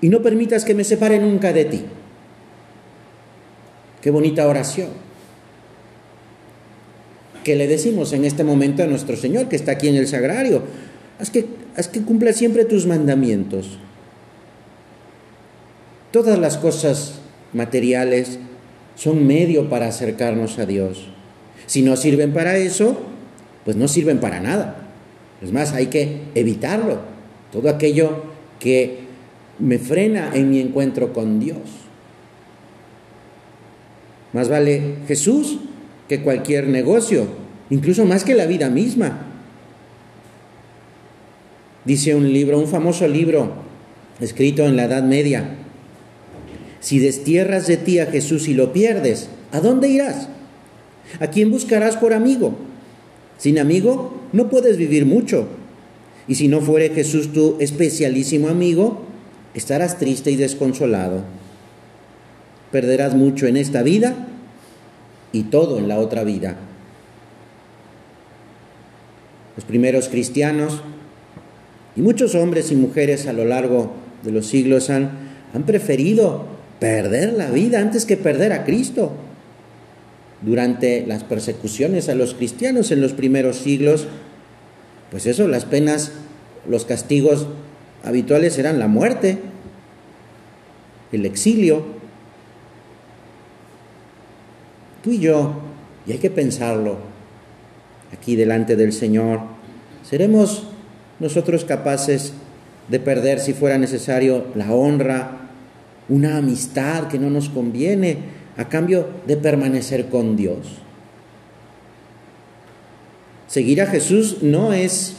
y 0.00 0.08
no 0.08 0.22
permitas 0.22 0.64
que 0.64 0.74
me 0.74 0.84
separe 0.84 1.18
nunca 1.18 1.52
de 1.52 1.64
ti. 1.64 1.82
Qué 4.00 4.10
bonita 4.10 4.46
oración. 4.46 4.88
Que 7.42 7.56
le 7.56 7.66
decimos 7.66 8.12
en 8.12 8.24
este 8.24 8.44
momento 8.44 8.82
a 8.82 8.86
nuestro 8.86 9.16
Señor 9.16 9.48
que 9.48 9.56
está 9.56 9.72
aquí 9.72 9.88
en 9.88 9.96
el 9.96 10.06
sagrario. 10.06 10.62
Haz 11.18 11.30
que, 11.30 11.46
haz 11.76 11.88
que 11.88 12.02
cumpla 12.02 12.32
siempre 12.32 12.64
tus 12.64 12.86
mandamientos. 12.86 13.78
Todas 16.14 16.38
las 16.38 16.58
cosas 16.58 17.14
materiales 17.52 18.38
son 18.94 19.26
medio 19.26 19.68
para 19.68 19.88
acercarnos 19.88 20.60
a 20.60 20.64
Dios. 20.64 21.08
Si 21.66 21.82
no 21.82 21.96
sirven 21.96 22.32
para 22.32 22.56
eso, 22.56 22.96
pues 23.64 23.74
no 23.74 23.88
sirven 23.88 24.20
para 24.20 24.38
nada. 24.38 24.76
Es 25.42 25.50
más, 25.50 25.72
hay 25.72 25.86
que 25.86 26.20
evitarlo. 26.36 27.00
Todo 27.50 27.68
aquello 27.68 28.26
que 28.60 29.00
me 29.58 29.80
frena 29.80 30.30
en 30.34 30.50
mi 30.50 30.60
encuentro 30.60 31.12
con 31.12 31.40
Dios. 31.40 31.58
Más 34.32 34.48
vale 34.48 34.98
Jesús 35.08 35.58
que 36.08 36.22
cualquier 36.22 36.68
negocio, 36.68 37.26
incluso 37.70 38.04
más 38.04 38.22
que 38.22 38.36
la 38.36 38.46
vida 38.46 38.70
misma. 38.70 39.18
Dice 41.84 42.14
un 42.14 42.32
libro, 42.32 42.60
un 42.60 42.68
famoso 42.68 43.08
libro 43.08 43.52
escrito 44.20 44.64
en 44.64 44.76
la 44.76 44.84
Edad 44.84 45.02
Media, 45.02 45.58
si 46.84 46.98
destierras 46.98 47.66
de 47.66 47.78
ti 47.78 47.98
a 47.98 48.04
Jesús 48.04 48.46
y 48.46 48.52
lo 48.52 48.74
pierdes, 48.74 49.30
¿a 49.52 49.60
dónde 49.60 49.88
irás? 49.88 50.28
¿A 51.18 51.28
quién 51.28 51.50
buscarás 51.50 51.96
por 51.96 52.12
amigo? 52.12 52.56
Sin 53.38 53.58
amigo 53.58 54.20
no 54.34 54.50
puedes 54.50 54.76
vivir 54.76 55.06
mucho. 55.06 55.46
Y 56.28 56.34
si 56.34 56.46
no 56.46 56.60
fuere 56.60 56.90
Jesús 56.90 57.32
tu 57.32 57.56
especialísimo 57.58 58.48
amigo, 58.48 59.00
estarás 59.54 59.98
triste 59.98 60.30
y 60.30 60.36
desconsolado. 60.36 61.22
Perderás 62.70 63.14
mucho 63.14 63.46
en 63.46 63.56
esta 63.56 63.82
vida 63.82 64.28
y 65.32 65.44
todo 65.44 65.78
en 65.78 65.88
la 65.88 65.98
otra 65.98 66.22
vida. 66.22 66.58
Los 69.56 69.64
primeros 69.64 70.10
cristianos 70.10 70.82
y 71.96 72.02
muchos 72.02 72.34
hombres 72.34 72.70
y 72.70 72.76
mujeres 72.76 73.26
a 73.26 73.32
lo 73.32 73.46
largo 73.46 73.94
de 74.22 74.32
los 74.32 74.48
siglos 74.48 74.90
han, 74.90 75.12
han 75.54 75.62
preferido 75.62 76.52
perder 76.84 77.32
la 77.32 77.50
vida 77.50 77.80
antes 77.80 78.04
que 78.04 78.18
perder 78.18 78.52
a 78.52 78.64
Cristo. 78.64 79.10
Durante 80.42 81.06
las 81.06 81.24
persecuciones 81.24 82.10
a 82.10 82.14
los 82.14 82.34
cristianos 82.34 82.90
en 82.90 83.00
los 83.00 83.14
primeros 83.14 83.56
siglos, 83.56 84.06
pues 85.10 85.24
eso, 85.24 85.48
las 85.48 85.64
penas, 85.64 86.12
los 86.68 86.84
castigos 86.84 87.46
habituales 88.04 88.58
eran 88.58 88.78
la 88.78 88.86
muerte, 88.86 89.38
el 91.10 91.24
exilio. 91.24 91.86
Tú 95.02 95.12
y 95.12 95.20
yo, 95.20 95.54
y 96.06 96.12
hay 96.12 96.18
que 96.18 96.28
pensarlo, 96.28 96.98
aquí 98.12 98.36
delante 98.36 98.76
del 98.76 98.92
Señor, 98.92 99.40
¿seremos 100.02 100.64
nosotros 101.18 101.64
capaces 101.64 102.34
de 102.90 103.00
perder, 103.00 103.40
si 103.40 103.54
fuera 103.54 103.78
necesario, 103.78 104.44
la 104.54 104.70
honra, 104.74 105.43
una 106.08 106.36
amistad 106.36 107.08
que 107.08 107.18
no 107.18 107.30
nos 107.30 107.48
conviene, 107.48 108.44
a 108.56 108.68
cambio 108.68 109.08
de 109.26 109.36
permanecer 109.36 110.08
con 110.08 110.36
Dios? 110.36 110.58
Seguir 113.48 113.82
a 113.82 113.86
Jesús 113.86 114.42
no 114.42 114.72
es 114.72 115.16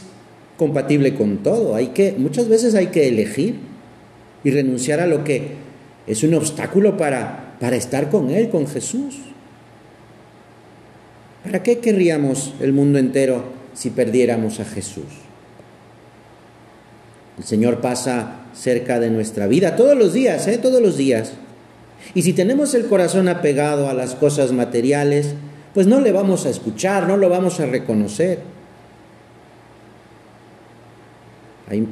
compatible 0.56 1.14
con 1.14 1.38
todo. 1.38 1.74
Hay 1.74 1.88
que, 1.88 2.14
muchas 2.18 2.48
veces 2.48 2.74
hay 2.74 2.88
que 2.88 3.08
elegir 3.08 3.56
y 4.44 4.50
renunciar 4.50 5.00
a 5.00 5.06
lo 5.06 5.24
que 5.24 5.52
es 6.06 6.22
un 6.22 6.34
obstáculo 6.34 6.96
para, 6.96 7.56
para 7.60 7.76
estar 7.76 8.10
con 8.10 8.30
Él, 8.30 8.48
con 8.48 8.66
Jesús. 8.66 9.16
¿Para 11.44 11.62
qué 11.62 11.78
querríamos 11.78 12.54
el 12.60 12.72
mundo 12.72 12.98
entero 12.98 13.44
si 13.74 13.90
perdiéramos 13.90 14.60
a 14.60 14.64
Jesús? 14.64 15.04
El 17.38 17.44
Señor 17.44 17.80
pasa 17.80 18.45
cerca 18.56 18.98
de 19.00 19.10
nuestra 19.10 19.46
vida 19.46 19.76
todos 19.76 19.96
los 19.96 20.12
días, 20.12 20.46
¿eh? 20.48 20.58
todos 20.58 20.80
los 20.80 20.96
días. 20.96 21.32
Y 22.14 22.22
si 22.22 22.32
tenemos 22.32 22.74
el 22.74 22.86
corazón 22.86 23.28
apegado 23.28 23.88
a 23.88 23.94
las 23.94 24.14
cosas 24.14 24.52
materiales, 24.52 25.34
pues 25.74 25.86
no 25.86 26.00
le 26.00 26.12
vamos 26.12 26.46
a 26.46 26.50
escuchar, 26.50 27.06
no 27.06 27.16
lo 27.16 27.28
vamos 27.28 27.60
a 27.60 27.66
reconocer. 27.66 28.38
Hay, 31.68 31.86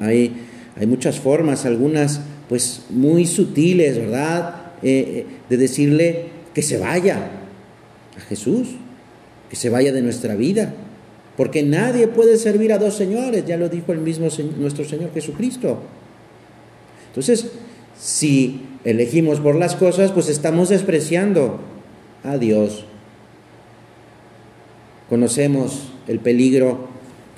hay, 0.00 0.32
hay 0.76 0.86
muchas 0.86 1.18
formas, 1.18 1.66
algunas 1.66 2.20
pues 2.48 2.86
muy 2.90 3.26
sutiles, 3.26 3.98
¿verdad? 3.98 4.72
Eh, 4.82 5.26
de 5.48 5.56
decirle 5.56 6.26
que 6.54 6.62
se 6.62 6.78
vaya 6.78 7.30
a 8.16 8.20
Jesús, 8.22 8.68
que 9.48 9.56
se 9.56 9.68
vaya 9.68 9.92
de 9.92 10.02
nuestra 10.02 10.34
vida. 10.34 10.72
Porque 11.40 11.62
nadie 11.62 12.06
puede 12.06 12.36
servir 12.36 12.70
a 12.70 12.76
dos 12.76 12.96
señores, 12.96 13.46
ya 13.46 13.56
lo 13.56 13.70
dijo 13.70 13.92
el 13.92 14.00
mismo 14.00 14.28
nuestro 14.58 14.84
Señor 14.84 15.10
Jesucristo. 15.14 15.78
Entonces, 17.08 17.52
si 17.98 18.60
elegimos 18.84 19.40
por 19.40 19.54
las 19.54 19.74
cosas, 19.74 20.12
pues 20.12 20.28
estamos 20.28 20.68
despreciando 20.68 21.60
a 22.24 22.36
Dios. 22.36 22.84
Conocemos 25.08 25.88
el 26.08 26.18
peligro 26.18 26.88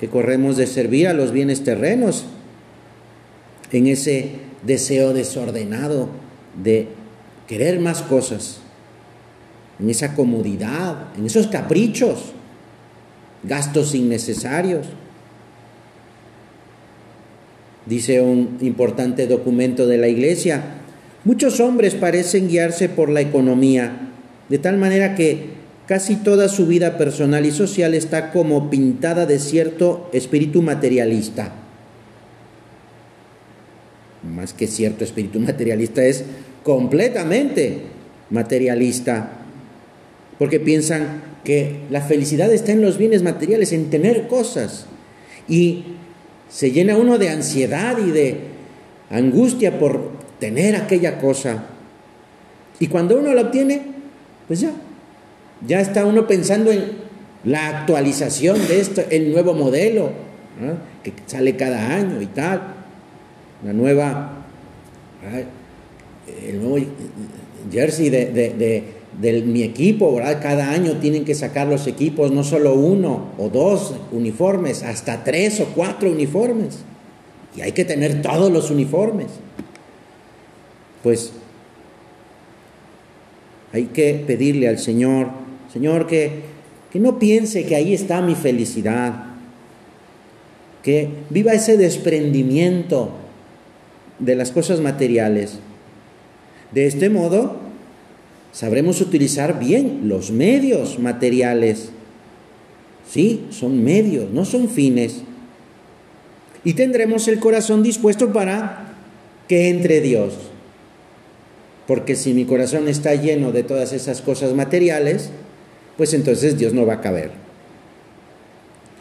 que 0.01 0.09
corremos 0.09 0.57
de 0.57 0.67
servir 0.67 1.07
a 1.07 1.13
los 1.13 1.31
bienes 1.31 1.63
terrenos 1.63 2.25
en 3.71 3.87
ese 3.87 4.31
deseo 4.63 5.13
desordenado 5.13 6.09
de 6.61 6.89
querer 7.47 7.79
más 7.79 8.01
cosas, 8.01 8.59
en 9.79 9.89
esa 9.89 10.13
comodidad, 10.13 11.07
en 11.17 11.25
esos 11.25 11.47
caprichos, 11.47 12.33
gastos 13.43 13.95
innecesarios. 13.95 14.87
Dice 17.85 18.21
un 18.21 18.57
importante 18.61 19.27
documento 19.27 19.87
de 19.87 19.97
la 19.97 20.07
Iglesia, 20.07 20.63
muchos 21.25 21.59
hombres 21.59 21.95
parecen 21.95 22.47
guiarse 22.47 22.87
por 22.87 23.09
la 23.09 23.21
economía, 23.21 24.09
de 24.47 24.57
tal 24.57 24.77
manera 24.77 25.15
que 25.15 25.53
casi 25.85 26.15
toda 26.15 26.47
su 26.47 26.65
vida 26.65 26.97
personal 26.97 27.45
y 27.45 27.51
social 27.51 27.93
está 27.93 28.31
como 28.31 28.69
pintada 28.69 29.25
de 29.25 29.39
cierto 29.39 30.09
espíritu 30.13 30.61
materialista. 30.61 31.53
Más 34.23 34.53
que 34.53 34.67
cierto 34.67 35.03
espíritu 35.03 35.39
materialista, 35.41 36.03
es 36.03 36.23
completamente 36.63 37.81
materialista. 38.29 39.42
Porque 40.39 40.59
piensan 40.59 41.21
que 41.43 41.81
la 41.89 42.01
felicidad 42.01 42.51
está 42.51 42.71
en 42.71 42.81
los 42.81 42.97
bienes 42.97 43.23
materiales, 43.23 43.71
en 43.73 43.89
tener 43.89 44.27
cosas. 44.27 44.87
Y 45.47 45.85
se 46.49 46.71
llena 46.71 46.97
uno 46.97 47.17
de 47.17 47.29
ansiedad 47.29 47.97
y 47.97 48.11
de 48.11 48.37
angustia 49.09 49.79
por 49.79 50.11
tener 50.39 50.75
aquella 50.75 51.19
cosa. 51.19 51.65
Y 52.79 52.87
cuando 52.87 53.17
uno 53.17 53.33
la 53.33 53.43
obtiene, 53.43 53.81
pues 54.47 54.61
ya, 54.61 54.71
ya 55.65 55.79
está 55.79 56.05
uno 56.05 56.27
pensando 56.27 56.71
en 56.71 57.03
la 57.43 57.67
actualización 57.79 58.67
de 58.67 58.79
esto, 58.79 59.01
el 59.09 59.31
nuevo 59.31 59.53
modelo 59.53 60.11
que 61.03 61.13
sale 61.25 61.55
cada 61.55 61.95
año 61.95 62.21
y 62.21 62.27
tal, 62.27 62.61
la 63.65 63.73
nueva, 63.73 64.45
el 66.45 66.61
nuevo 66.61 66.85
jersey 67.71 68.09
de, 69.19 69.41
mi 69.41 69.63
equipo, 69.63 70.13
¿verdad? 70.15 70.41
Cada 70.41 70.71
año 70.71 70.93
tienen 70.97 71.25
que 71.25 71.35
sacar 71.35 71.67
los 71.67 71.87
equipos, 71.87 72.31
no 72.31 72.43
solo 72.43 72.73
uno 72.73 73.31
o 73.37 73.49
dos 73.49 73.95
uniformes, 74.11 74.83
hasta 74.83 75.23
tres 75.23 75.59
o 75.59 75.65
cuatro 75.75 76.11
uniformes. 76.11 76.79
Y 77.55 77.61
hay 77.61 77.71
que 77.71 77.85
tener 77.85 78.21
todos 78.21 78.51
los 78.51 78.71
uniformes. 78.71 79.27
Pues 81.03 81.33
hay 83.71 83.85
que 83.85 84.23
pedirle 84.25 84.67
al 84.67 84.79
Señor, 84.79 85.29
Señor, 85.71 86.07
que, 86.07 86.43
que 86.91 86.99
no 86.99 87.19
piense 87.19 87.65
que 87.65 87.75
ahí 87.75 87.93
está 87.93 88.21
mi 88.21 88.35
felicidad, 88.35 89.25
que 90.83 91.09
viva 91.29 91.53
ese 91.53 91.77
desprendimiento 91.77 93.11
de 94.19 94.35
las 94.35 94.51
cosas 94.51 94.79
materiales. 94.79 95.59
De 96.71 96.87
este 96.87 97.09
modo, 97.09 97.62
sabremos 98.53 99.01
utilizar 99.01 99.59
bien 99.59 100.03
los 100.05 100.31
medios 100.31 100.99
materiales. 100.99 101.89
Sí, 103.09 103.47
son 103.49 103.83
medios, 103.83 104.31
no 104.31 104.45
son 104.45 104.69
fines. 104.69 105.23
Y 106.63 106.75
tendremos 106.75 107.27
el 107.27 107.39
corazón 107.39 107.83
dispuesto 107.83 108.31
para 108.31 108.93
que 109.49 109.69
entre 109.69 109.99
Dios. 109.99 110.35
Porque 111.87 112.15
si 112.15 112.33
mi 112.33 112.45
corazón 112.45 112.87
está 112.87 113.13
lleno 113.15 113.51
de 113.51 113.63
todas 113.63 113.91
esas 113.91 114.21
cosas 114.21 114.53
materiales, 114.53 115.31
pues 115.97 116.13
entonces 116.13 116.57
Dios 116.57 116.73
no 116.73 116.85
va 116.85 116.93
a 116.93 117.01
caber. 117.01 117.31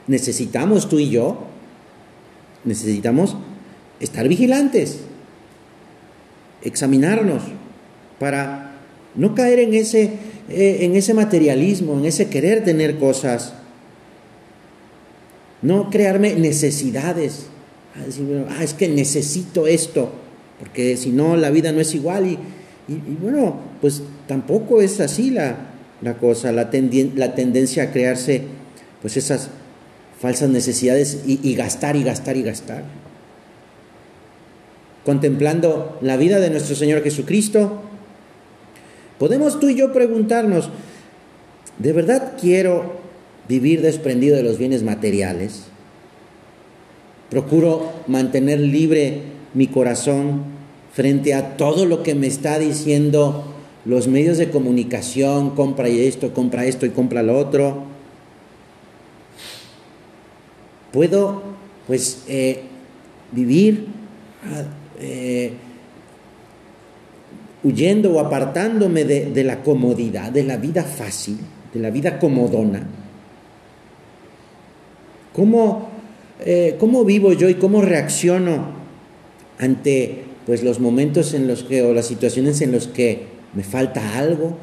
Necesitamos 0.09 0.89
tú 0.89 0.99
y 0.99 1.11
yo, 1.11 1.47
necesitamos 2.65 3.37
estar 4.01 4.27
vigilantes, 4.27 5.01
examinarnos 6.63 7.43
para 8.19 8.72
no 9.15 9.35
caer 9.35 9.59
en 9.59 9.75
ese, 9.75 10.11
eh, 10.49 10.79
en 10.81 10.97
ese 10.97 11.15
materialismo, 11.15 11.99
en 11.99 12.07
ese 12.07 12.29
querer 12.29 12.65
tener 12.65 12.99
cosas, 12.99 13.55
no 15.61 15.91
crearme 15.91 16.35
necesidades. 16.35 17.47
Ah, 17.95 18.63
es 18.65 18.75
que 18.75 18.89
necesito 18.89 19.67
esto, 19.67 20.11
porque 20.59 20.97
si 20.97 21.11
no 21.11 21.37
la 21.37 21.51
vida 21.51 21.73
no 21.73 21.81
es 21.81 21.95
igual 21.95 22.27
y, 22.27 22.39
y, 22.89 23.17
bueno, 23.21 23.57
pues 23.81 24.03
tampoco 24.27 24.81
es 24.81 24.99
así 25.01 25.31
la, 25.31 25.57
la 26.01 26.15
cosa, 26.15 26.53
la, 26.53 26.71
la, 27.15 27.35
tendencia 27.35 27.85
a 27.85 27.91
crearse 27.93 28.43
pues 29.03 29.17
esas 29.17 29.51
falsas 30.21 30.49
necesidades 30.49 31.23
y 31.27 31.55
gastar 31.55 31.97
y 31.97 32.03
gastar 32.03 32.37
y 32.37 32.43
gastar. 32.43 32.85
Contemplando 35.05 35.99
la 36.01 36.17
vida 36.17 36.39
de 36.39 36.51
nuestro 36.51 36.77
Señor 36.77 37.03
Jesucristo, 37.03 37.83
podemos 39.23 39.61
tú 39.61 39.69
y 39.69 39.77
yo 39.77 39.93
preguntarnos, 39.93 40.69
¿de 41.79 41.93
verdad 41.93 42.33
quiero 42.41 42.95
vivir 43.49 43.81
desprendido 43.81 44.35
de 44.35 44.43
los 44.43 44.59
bienes 44.59 44.83
materiales? 44.83 45.67
¿Procuro 47.31 47.93
mantener 48.09 48.59
libre 48.59 49.23
mi 49.55 49.69
corazón 49.69 50.43
frente 50.93 51.35
a 51.35 51.57
todo 51.57 51.87
lo 51.87 52.03
que 52.03 52.17
me 52.17 52.27
está 52.27 52.59
diciendo 52.59 53.45
los 53.85 54.09
medios 54.09 54.39
de 54.39 54.51
comunicación, 54.51 55.51
compra 55.51 55.87
esto, 55.87 56.35
compra 56.35 56.67
esto 56.67 56.85
y 56.85 56.91
compra 56.91 57.23
lo 57.23 57.39
otro. 57.39 57.85
Puedo, 60.91 61.43
pues, 61.87 62.25
eh, 62.27 62.63
vivir 63.31 63.87
ah, 64.45 64.65
eh, 64.99 65.53
huyendo 67.65 68.13
o 68.13 68.21
apartándome 68.21 69.05
de, 69.05 69.45
la 69.45 69.63
comodidad, 69.63 70.33
de 70.33 70.45
la 70.45 70.57
vida 70.57 70.83
fácil, 70.83 71.39
de 71.73 71.81
la 71.81 71.91
vida 71.91 72.19
comodona. 72.19 72.83
¿Cómo, 75.33 75.89
eh, 76.41 76.77
¿Cómo 76.79 77.05
vivo 77.05 77.33
yo 77.33 77.49
y 77.49 77.55
cómo 77.55 77.83
reacciono 77.83 78.83
ante 79.59 80.25
pues 80.45 80.63
los 80.65 80.81
momentos 80.81 81.35
en 81.35 81.47
los 81.47 81.63
que, 81.63 81.83
o 81.83 81.95
las 81.95 82.07
situaciones 82.07 82.61
en 82.61 82.73
los 82.73 82.89
que 82.89 83.27
me 83.55 83.63
falta 83.63 84.19
algo, 84.19 84.57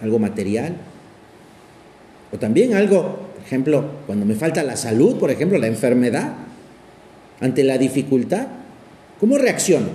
algo 0.00 0.18
material, 0.18 0.76
o 2.32 2.38
también 2.38 2.74
algo, 2.74 3.18
por 3.34 3.44
ejemplo, 3.44 3.84
cuando 4.06 4.24
me 4.24 4.34
falta 4.34 4.62
la 4.62 4.76
salud, 4.76 5.18
por 5.18 5.30
ejemplo, 5.30 5.58
la 5.58 5.66
enfermedad, 5.66 6.32
ante 7.40 7.62
la 7.62 7.78
dificultad, 7.78 8.46
¿cómo 9.20 9.36
reacciono? 9.38 9.88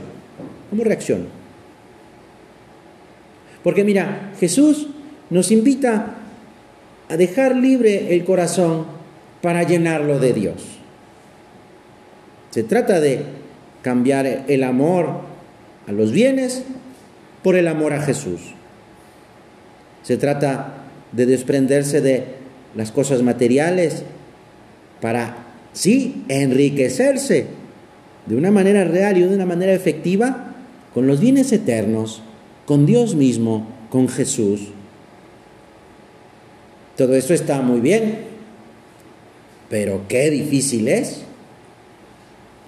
¿Cómo 0.69 0.83
reacciono? 0.83 1.42
Porque 3.63 3.83
mira, 3.83 4.33
Jesús 4.39 4.87
nos 5.29 5.51
invita 5.51 6.15
a 7.09 7.17
dejar 7.17 7.55
libre 7.55 8.13
el 8.13 8.25
corazón 8.25 8.85
para 9.41 9.63
llenarlo 9.63 10.19
de 10.19 10.33
Dios. 10.33 10.55
Se 12.51 12.63
trata 12.63 12.99
de 12.99 13.23
cambiar 13.81 14.45
el 14.47 14.63
amor 14.63 15.21
a 15.87 15.91
los 15.91 16.11
bienes 16.11 16.63
por 17.41 17.55
el 17.55 17.67
amor 17.67 17.93
a 17.93 18.01
Jesús. 18.01 18.41
Se 20.03 20.17
trata 20.17 20.83
de 21.11 21.25
desprenderse 21.25 22.01
de 22.01 22.25
las 22.75 22.91
cosas 22.91 23.21
materiales 23.21 24.03
para, 25.01 25.35
sí, 25.73 26.23
enriquecerse 26.27 27.47
de 28.25 28.35
una 28.35 28.51
manera 28.51 28.85
real 28.85 29.17
y 29.17 29.21
de 29.21 29.35
una 29.35 29.45
manera 29.45 29.73
efectiva 29.73 30.53
con 30.93 31.07
los 31.07 31.19
bienes 31.19 31.51
eternos, 31.51 32.21
con 32.65 32.85
Dios 32.85 33.15
mismo, 33.15 33.67
con 33.89 34.07
Jesús. 34.07 34.61
Todo 36.97 37.15
eso 37.15 37.33
está 37.33 37.61
muy 37.61 37.79
bien, 37.79 38.19
pero 39.69 40.01
qué 40.07 40.29
difícil 40.29 40.87
es. 40.87 41.23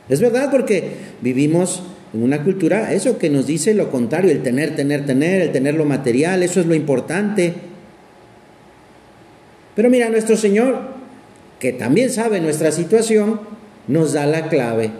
Es 0.10 0.20
verdad 0.20 0.50
porque 0.52 0.92
vivimos 1.22 1.84
en 2.14 2.24
una 2.24 2.44
cultura, 2.44 2.94
eso 2.94 3.18
que 3.18 3.30
nos 3.30 3.48
dice 3.48 3.74
lo 3.74 3.92
contrario, 3.92 4.32
el 4.32 4.42
tener, 4.42 4.76
tener, 4.76 5.06
tener, 5.06 5.42
el 5.42 5.52
tener 5.52 5.76
lo 5.76 5.86
material, 5.86 6.44
eso 6.44 6.60
es 6.60 6.66
lo 6.66 6.76
importante. 6.76 7.54
Pero 9.76 9.90
mira, 9.90 10.10
nuestro 10.10 10.38
Señor, 10.38 10.80
que 11.60 11.74
también 11.74 12.10
sabe 12.10 12.40
nuestra 12.40 12.72
situación, 12.72 13.42
nos 13.88 14.14
da 14.14 14.26
la 14.26 14.48
clave. 14.50 14.92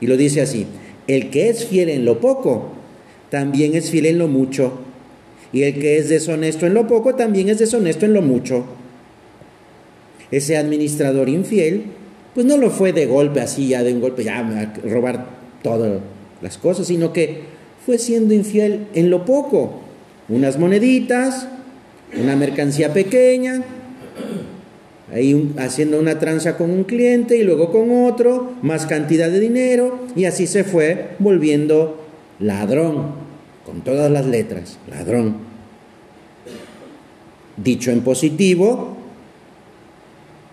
Y 0.00 0.06
lo 0.06 0.16
dice 0.16 0.40
así, 0.40 0.66
el 1.06 1.30
que 1.30 1.48
es 1.48 1.66
fiel 1.66 1.90
en 1.90 2.04
lo 2.04 2.18
poco, 2.18 2.72
también 3.32 3.74
es 3.74 3.88
fiel 3.88 4.04
en 4.04 4.18
lo 4.18 4.28
mucho. 4.28 4.74
Y 5.54 5.62
el 5.62 5.80
que 5.80 5.96
es 5.96 6.10
deshonesto 6.10 6.66
en 6.66 6.74
lo 6.74 6.86
poco, 6.86 7.14
también 7.14 7.48
es 7.48 7.58
deshonesto 7.58 8.04
en 8.04 8.12
lo 8.12 8.20
mucho. 8.20 8.66
Ese 10.30 10.58
administrador 10.58 11.30
infiel 11.30 11.84
pues 12.34 12.44
no 12.44 12.58
lo 12.58 12.70
fue 12.70 12.92
de 12.92 13.06
golpe 13.06 13.40
así, 13.40 13.68
ya 13.68 13.82
de 13.82 13.94
un 13.94 14.02
golpe, 14.02 14.22
ya 14.22 14.38
a 14.38 14.74
robar 14.86 15.26
todas 15.62 16.00
las 16.42 16.58
cosas, 16.58 16.86
sino 16.86 17.14
que 17.14 17.40
fue 17.86 17.96
siendo 17.96 18.34
infiel 18.34 18.86
en 18.94 19.08
lo 19.08 19.24
poco, 19.24 19.80
unas 20.28 20.58
moneditas, 20.58 21.48
una 22.18 22.36
mercancía 22.36 22.92
pequeña, 22.92 23.62
ahí 25.12 25.52
haciendo 25.58 25.98
una 25.98 26.18
tranza 26.18 26.56
con 26.56 26.70
un 26.70 26.84
cliente 26.84 27.36
y 27.36 27.44
luego 27.44 27.70
con 27.70 28.04
otro, 28.06 28.52
más 28.62 28.86
cantidad 28.86 29.30
de 29.30 29.40
dinero, 29.40 30.06
y 30.16 30.24
así 30.24 30.46
se 30.46 30.64
fue 30.64 31.08
volviendo 31.18 32.01
ladrón, 32.42 33.12
con 33.64 33.82
todas 33.82 34.10
las 34.10 34.26
letras, 34.26 34.78
ladrón. 34.90 35.36
Dicho 37.56 37.90
en 37.90 38.00
positivo, 38.02 38.96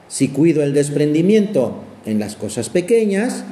si 0.08 0.30
cuido 0.30 0.64
el 0.64 0.74
desprendimiento 0.74 1.84
en 2.06 2.20
las 2.20 2.36
cosas 2.36 2.70
pequeñas, 2.70 3.44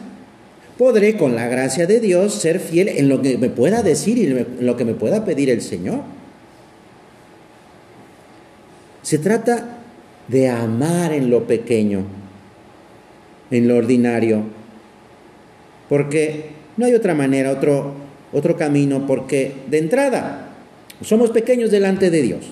podré 0.77 1.17
con 1.17 1.35
la 1.35 1.47
gracia 1.47 1.87
de 1.87 1.99
Dios 1.99 2.33
ser 2.33 2.59
fiel 2.59 2.89
en 2.89 3.09
lo 3.09 3.21
que 3.21 3.37
me 3.37 3.49
pueda 3.49 3.81
decir 3.81 4.17
y 4.17 4.25
en 4.25 4.65
lo 4.65 4.77
que 4.77 4.85
me 4.85 4.93
pueda 4.93 5.25
pedir 5.25 5.49
el 5.49 5.61
Señor. 5.61 6.01
Se 9.01 9.17
trata 9.17 9.79
de 10.27 10.49
amar 10.49 11.13
en 11.13 11.29
lo 11.29 11.47
pequeño, 11.47 12.03
en 13.49 13.67
lo 13.67 13.77
ordinario, 13.77 14.43
porque 15.89 16.49
no 16.75 16.85
hay 16.85 16.93
otra 16.93 17.13
manera, 17.15 17.51
otro, 17.51 18.06
otro 18.33 18.57
camino, 18.57 19.05
porque 19.07 19.53
de 19.67 19.77
entrada 19.77 20.49
somos 21.01 21.31
pequeños 21.31 21.71
delante 21.71 22.09
de 22.09 22.21
Dios. 22.21 22.45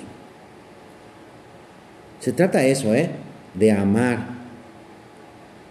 Se 2.20 2.32
trata 2.32 2.60
de 2.60 2.72
eso, 2.72 2.94
¿eh? 2.96 3.10
de 3.54 3.72
amar, 3.72 4.28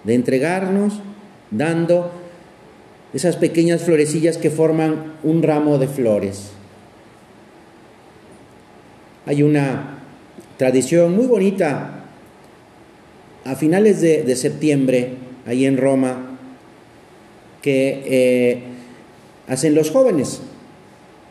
de 0.05 0.15
entregarnos 0.15 1.01
dando 1.51 2.13
esas 3.13 3.37
pequeñas 3.37 3.83
florecillas 3.83 4.39
que 4.39 4.51
forman 4.51 5.15
un 5.23 5.43
ramo 5.43 5.79
de 5.79 5.89
flores. 5.89 6.51
Hay 9.27 9.43
una 9.43 9.99
tradición 10.59 11.15
muy 11.15 11.27
bonita 11.27 12.05
a 13.45 13.55
finales 13.57 14.01
de, 14.01 14.37
septiembre, 14.37 15.15
ahí 15.47 15.65
en 15.67 15.77
Roma, 15.77 16.39
que 17.63 18.03
eh, 18.05 18.63
hacen 19.49 19.75
los 19.75 19.91
jóvenes. 19.91 20.41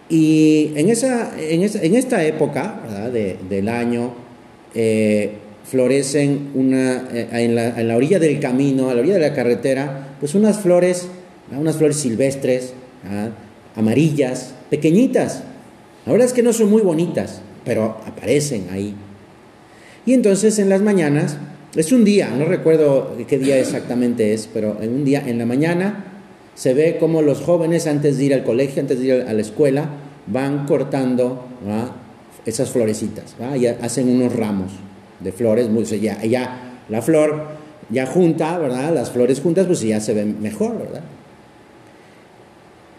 Y 0.10 0.72
en, 0.76 0.90
esa, 0.90 1.32
en, 1.40 1.96
esta 1.96 2.24
época 2.26 2.82
del 3.12 3.70
año, 3.70 4.14
eh, 4.76 5.38
florecen 5.64 6.52
una, 6.54 7.08
eh, 7.14 7.28
en, 7.32 7.88
la, 7.88 7.96
orilla 7.96 8.20
del 8.20 8.40
camino, 8.40 8.90
a 8.90 8.94
la 8.94 9.00
orilla 9.00 9.16
de 9.16 9.22
la 9.22 9.34
carretera, 9.34 10.16
pues 10.20 10.36
unas 10.36 10.60
flores, 10.60 11.08
unas 11.58 11.78
flores 11.78 11.98
silvestres, 11.98 12.74
amarillas, 13.76 14.54
pequeñitas, 14.70 15.44
La 16.06 16.12
verdad 16.12 16.28
es 16.28 16.34
que 16.34 16.44
no 16.44 16.52
son 16.52 16.70
muy 16.70 16.82
bonitas, 16.82 17.42
pero 17.64 17.98
aparecen 18.06 18.68
ahí. 18.72 18.94
Y 20.06 20.14
entonces 20.14 20.60
en 20.60 20.68
las 20.68 20.82
mañanas, 20.82 21.38
es 21.76 21.92
un 21.92 22.04
día, 22.04 22.30
no 22.38 22.46
recuerdo 22.46 23.16
qué 23.28 23.40
día 23.40 23.58
exactamente 23.58 24.34
es, 24.34 24.50
pero 24.54 24.78
en 24.82 24.94
un 24.94 25.06
día, 25.06 25.24
en 25.26 25.38
la 25.38 25.46
mañana, 25.46 26.13
se 26.56 26.74
ve 26.74 26.98
como 27.00 27.22
los 27.22 27.42
jóvenes 27.42 27.88
antes 27.88 28.18
de 28.18 28.26
ir 28.26 28.34
al 28.34 28.44
colegio, 28.44 28.82
antes 28.82 29.00
de 29.00 29.06
ir 29.06 29.14
a 29.28 29.34
la 29.34 29.42
escuela, 29.42 29.90
van 30.28 30.66
cortando 30.66 31.46
esas 32.46 32.70
florecitas, 32.70 33.36
y 33.58 33.66
hacen 33.68 34.10
unos 34.10 34.36
ramos 34.36 34.72
de 35.20 35.32
flores, 35.32 35.70
ya, 36.02 36.22
ya 36.24 36.82
la 36.90 37.02
flor 37.02 37.64
ya 37.90 38.06
junta, 38.06 38.58
¿verdad? 38.58 38.94
Las 38.94 39.12
flores 39.12 39.40
juntas, 39.40 39.68
pues 39.68 39.82
ya 39.82 40.00
se 40.00 40.14
ven 40.14 40.42
mejor, 40.42 40.78
¿verdad? 40.78 41.04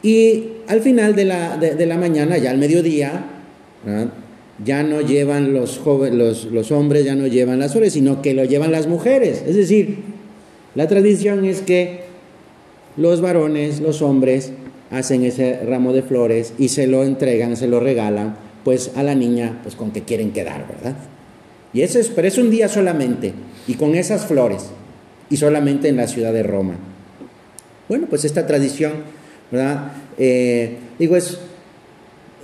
Y 0.03 0.45
al 0.67 0.81
final 0.81 1.17
de 1.17 1.25
la, 1.25 1.97
mañana, 1.99 2.37
ya 2.39 2.51
al 2.51 2.59
mediodía, 2.59 3.25
ya 4.65 4.83
no 4.83 5.01
llevan 5.01 5.53
los, 5.55 5.79
jóvenes, 5.79 6.45
los 6.45 6.73
hombres, 6.73 7.05
ya 7.05 7.15
no 7.15 7.27
llevan 7.27 7.59
las 7.59 7.73
flores, 7.73 7.95
sino 7.95 8.21
que 8.21 8.35
lo 8.35 8.45
llevan 8.45 8.71
las 8.71 8.87
mujeres. 8.87 9.43
Es 9.47 9.57
decir, 9.57 9.99
la 10.75 10.89
tradición 10.89 11.45
es 11.45 11.63
que 11.63 12.04
los 12.97 13.21
varones, 13.21 13.81
los 13.81 14.03
hombres, 14.03 14.53
hacen 14.91 15.25
ese 15.25 15.61
ramo 15.65 15.93
de 15.93 16.03
flores 16.03 16.55
y 16.59 16.69
se 16.69 16.87
lo 16.87 17.05
entregan, 17.05 17.57
se 17.57 17.67
lo 17.67 17.81
regalan, 17.81 18.37
pues 18.65 18.93
a 18.97 19.03
la 19.03 19.15
niña, 19.15 19.61
pues 19.63 19.75
con 19.75 19.91
que 19.91 20.03
quieren 20.03 20.33
quedar, 20.33 20.67
¿verdad? 20.69 20.97
Y 21.73 21.83
eso 21.83 21.99
es, 21.99 22.09
pero 22.09 22.29
es 22.29 22.39
un 22.39 22.51
día 22.51 22.69
solamente, 22.69 23.35
y 23.67 23.75
con 23.75 23.95
esas 23.95 24.27
flores, 24.27 24.67
y 25.29 25.37
solamente 25.37 25.89
en 25.89 25.97
la 25.97 26.07
ciudad 26.07 26.33
de 26.33 26.43
Roma. 26.43 26.75
Bueno, 27.89 28.07
pues 28.09 28.25
esta 28.25 28.47
tradición, 28.47 28.93
¿verdad? 29.51 29.93
Eh, 30.17 30.77
digo, 30.99 31.17
es 31.17 31.39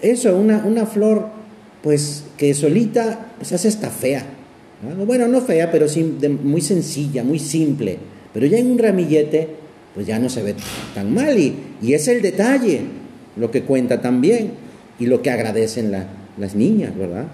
eso, 0.03 0.37
una, 0.37 0.65
una 0.67 0.87
flor, 0.87 1.29
pues 1.83 2.25
que 2.37 2.53
solita, 2.55 3.33
pues 3.39 3.53
hace 3.53 3.69
esta 3.69 3.91
fea. 3.91 4.25
Bueno, 5.07 5.29
no 5.29 5.43
fea, 5.43 5.71
pero 5.71 5.89
sí, 5.89 6.03
muy 6.43 6.63
sencilla, 6.63 7.23
muy 7.23 7.39
simple. 7.39 7.99
Pero 8.33 8.47
ya 8.47 8.59
en 8.59 8.71
un 8.71 8.79
ramillete, 8.79 9.49
pues 9.95 10.07
ya 10.07 10.19
no 10.19 10.29
se 10.29 10.43
ve 10.43 10.55
tan 10.95 11.13
mal. 11.13 11.39
Y, 11.39 11.57
y 11.83 11.95
es 11.95 12.09
el 12.09 12.23
detalle 12.23 12.83
lo 13.37 13.51
que 13.51 13.63
cuenta 13.63 14.01
también 14.01 14.53
y 14.99 15.07
lo 15.07 15.23
que 15.23 15.31
agradecen 15.31 15.93
las 16.37 16.55
niñas, 16.55 16.97
¿verdad? 16.97 17.27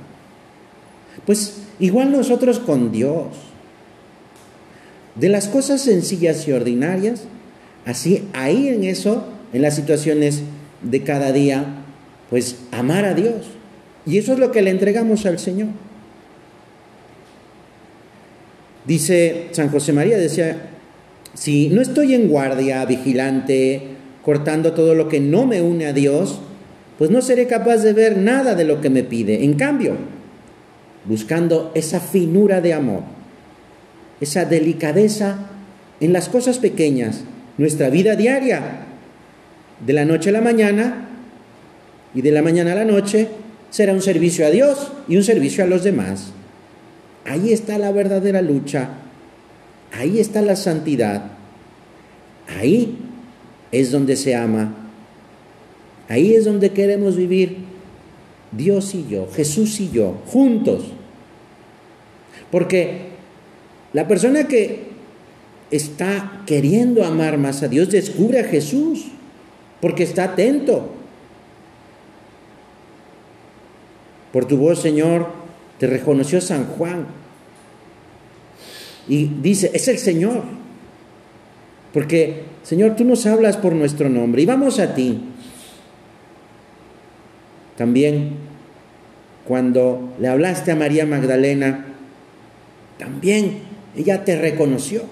Pues 1.25 1.59
igual 1.79 2.13
nosotros 2.13 2.59
con 2.59 2.93
Dios. 2.93 3.27
De 5.15 5.29
las 5.29 5.49
cosas 5.49 5.81
sencillas 5.81 6.47
y 6.47 6.53
ordinarias, 6.53 7.23
así 7.87 8.29
ahí 8.35 8.69
en 8.69 8.85
eso, 8.85 9.25
en 9.53 9.63
las 9.63 9.75
situaciones 9.75 10.43
de 10.83 11.03
cada 11.03 11.33
día, 11.33 11.65
pues 12.29 12.57
amar 12.71 13.05
a 13.05 13.15
Dios. 13.15 13.47
Y 14.05 14.19
eso 14.19 14.35
es 14.35 14.39
lo 14.39 14.53
que 14.53 14.63
le 14.63 14.71
entregamos 14.71 15.25
al 15.27 15.39
Señor. 15.39 15.69
Dice 18.85 19.49
San 19.53 19.71
José 19.71 19.93
María, 19.93 20.19
decía, 20.19 20.71
si 21.37 21.69
no 21.69 21.83
estoy 21.83 22.15
en 22.15 22.29
guardia, 22.29 22.85
vigilante, 22.87 23.83
cortando 24.25 24.73
todo 24.73 24.95
lo 24.95 25.09
que 25.09 25.21
no 25.21 25.47
me 25.47 25.61
une 25.61 25.87
a 25.87 25.93
Dios, 25.93 26.41
pues 26.99 27.11
no 27.11 27.21
seré 27.21 27.47
capaz 27.47 27.79
de 27.79 27.93
ver 27.93 28.17
nada 28.17 28.55
de 28.55 28.65
lo 28.65 28.81
que 28.81 28.89
me 28.89 29.05
pide. 29.05 29.45
En 29.45 29.53
cambio, 29.53 29.97
buscando 31.05 31.73
esa 31.75 32.01
finura 32.01 32.63
de 32.63 32.73
amor, 32.73 33.03
esa 34.19 34.47
delicadeza 34.47 35.51
en 36.01 36.15
las 36.15 36.31
cosas 36.31 36.59
pequeñas, 36.59 37.25
nuestra 37.59 37.91
vida 37.91 38.17
diaria, 38.17 38.87
de 39.85 39.93
la 39.93 40.07
noche 40.07 40.31
a 40.31 40.33
la 40.33 40.41
mañana 40.41 41.07
y 42.15 42.23
de 42.23 42.33
la 42.33 42.41
mañana 42.41 42.73
a 42.73 42.77
la 42.77 42.87
noche, 42.87 43.29
será 43.69 43.93
un 43.93 44.01
servicio 44.01 44.47
a 44.47 44.51
Dios 44.51 44.91
y 45.07 45.19
un 45.19 45.23
servicio 45.23 45.63
a 45.63 45.67
los 45.67 45.85
demás. 45.85 46.33
Ahí 47.27 47.53
está 47.53 47.77
la 47.77 47.93
verdadera 47.93 48.41
lucha 48.41 48.89
Ahí 49.93 50.21
está 50.21 50.43
la 50.43 50.57
santidad. 50.57 51.33
Ahí 52.59 52.99
es 53.73 53.91
donde 53.91 54.17
se 54.17 54.35
ama. 54.35 54.75
Ahí 56.09 56.35
es 56.35 56.45
donde 56.45 56.71
queremos 56.71 57.17
vivir 57.17 57.59
Dios 58.53 58.95
y 58.95 59.07
yo, 59.09 59.29
Jesús 59.33 59.81
y 59.81 59.91
yo, 59.91 60.21
juntos. 60.27 60.85
Porque 62.51 63.09
la 63.93 64.07
persona 64.07 64.47
que 64.47 64.87
está 65.71 66.43
queriendo 66.47 67.05
amar 67.05 67.39
más 67.39 67.63
a 67.63 67.69
Dios 67.69 67.91
descubre 67.91 68.41
a 68.41 68.45
Jesús, 68.45 69.07
porque 69.81 70.05
está 70.05 70.25
atento. 70.25 70.91
Por 74.33 74.45
tu 74.47 74.57
voz, 74.57 74.81
Señor, 74.81 75.29
te 75.79 75.87
reconoció 75.87 76.41
San 76.41 76.67
Juan 76.67 77.07
y 79.09 79.27
dice, 79.27 79.71
es 79.75 79.89
el 79.89 79.99
Señor. 79.99 80.43
Porque, 81.93 82.45
Señor, 82.63 82.97
tú 82.97 83.05
nos 83.05 83.27
hablas 83.27 83.57
por 83.57 83.75
nuestro 83.75 84.09
nombre 84.09 84.43
y 84.43 84.47
vamos 84.47 84.79
a 84.79 84.95
ti. 84.95 85.21
También, 87.77 88.37
cuando 89.47 90.15
le 90.19 90.29
hablaste 90.29 90.73
a 90.73 90.77
María 90.77 91.07
Magdalena, 91.07 91.87
también 92.99 93.59
ella 93.97 94.25
te 94.25 94.39
reconoció. 94.39 95.03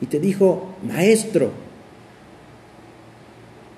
Y 0.00 0.06
te 0.06 0.18
dijo, 0.18 0.74
maestro. 0.82 1.50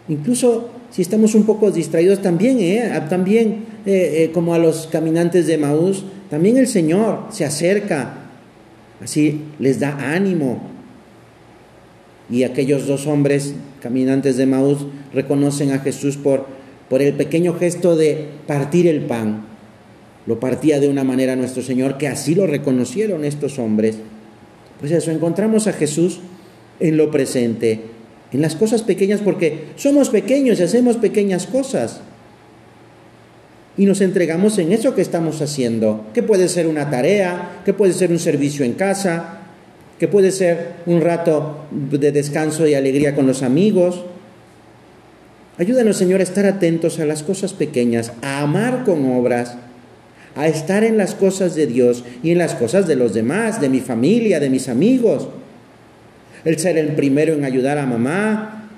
Incluso 0.08 0.70
si 0.90 1.02
estamos 1.02 1.34
un 1.34 1.44
poco 1.44 1.70
distraídos, 1.70 2.22
también, 2.22 2.60
¿eh? 2.60 3.02
también 3.08 3.64
eh, 3.84 4.24
eh, 4.24 4.30
como 4.32 4.54
a 4.54 4.58
los 4.58 4.86
caminantes 4.86 5.46
de 5.46 5.58
Maús, 5.58 6.04
también 6.34 6.56
el 6.56 6.66
Señor 6.66 7.26
se 7.30 7.44
acerca, 7.44 8.12
así 9.00 9.42
les 9.60 9.78
da 9.78 10.12
ánimo. 10.16 10.68
Y 12.28 12.42
aquellos 12.42 12.88
dos 12.88 13.06
hombres 13.06 13.54
caminantes 13.80 14.36
de 14.36 14.44
Maús 14.44 14.84
reconocen 15.12 15.70
a 15.70 15.78
Jesús 15.78 16.16
por, 16.16 16.46
por 16.90 17.02
el 17.02 17.12
pequeño 17.14 17.54
gesto 17.54 17.94
de 17.94 18.26
partir 18.48 18.88
el 18.88 19.02
pan. 19.02 19.44
Lo 20.26 20.40
partía 20.40 20.80
de 20.80 20.88
una 20.88 21.04
manera 21.04 21.36
nuestro 21.36 21.62
Señor, 21.62 21.98
que 21.98 22.08
así 22.08 22.34
lo 22.34 22.48
reconocieron 22.48 23.24
estos 23.24 23.60
hombres. 23.60 23.98
Pues 24.80 24.90
eso, 24.90 25.12
encontramos 25.12 25.68
a 25.68 25.72
Jesús 25.72 26.18
en 26.80 26.96
lo 26.96 27.12
presente, 27.12 27.80
en 28.32 28.42
las 28.42 28.56
cosas 28.56 28.82
pequeñas, 28.82 29.20
porque 29.20 29.66
somos 29.76 30.10
pequeños 30.10 30.58
y 30.58 30.64
hacemos 30.64 30.96
pequeñas 30.96 31.46
cosas 31.46 32.00
y 33.76 33.86
nos 33.86 34.00
entregamos 34.00 34.58
en 34.58 34.72
eso 34.72 34.94
que 34.94 35.02
estamos 35.02 35.42
haciendo, 35.42 36.06
que 36.14 36.22
puede 36.22 36.48
ser 36.48 36.66
una 36.66 36.90
tarea, 36.90 37.62
que 37.64 37.74
puede 37.74 37.92
ser 37.92 38.10
un 38.10 38.18
servicio 38.18 38.64
en 38.64 38.74
casa, 38.74 39.40
que 39.98 40.08
puede 40.08 40.30
ser 40.30 40.74
un 40.86 41.00
rato 41.00 41.66
de 41.70 42.12
descanso 42.12 42.66
y 42.66 42.74
alegría 42.74 43.14
con 43.14 43.26
los 43.26 43.42
amigos. 43.42 44.04
Ayúdanos, 45.58 45.96
Señor, 45.96 46.20
a 46.20 46.24
estar 46.24 46.46
atentos 46.46 46.98
a 47.00 47.04
las 47.04 47.22
cosas 47.22 47.52
pequeñas, 47.52 48.12
a 48.22 48.40
amar 48.40 48.84
con 48.84 49.10
obras, 49.12 49.56
a 50.36 50.46
estar 50.46 50.84
en 50.84 50.96
las 50.96 51.14
cosas 51.14 51.54
de 51.54 51.66
Dios 51.66 52.04
y 52.22 52.30
en 52.30 52.38
las 52.38 52.54
cosas 52.54 52.86
de 52.86 52.96
los 52.96 53.14
demás, 53.14 53.60
de 53.60 53.68
mi 53.68 53.80
familia, 53.80 54.40
de 54.40 54.50
mis 54.50 54.68
amigos. 54.68 55.28
El 56.44 56.58
ser 56.58 56.76
el 56.76 56.94
primero 56.94 57.32
en 57.32 57.44
ayudar 57.44 57.78
a 57.78 57.86
mamá, 57.86 58.68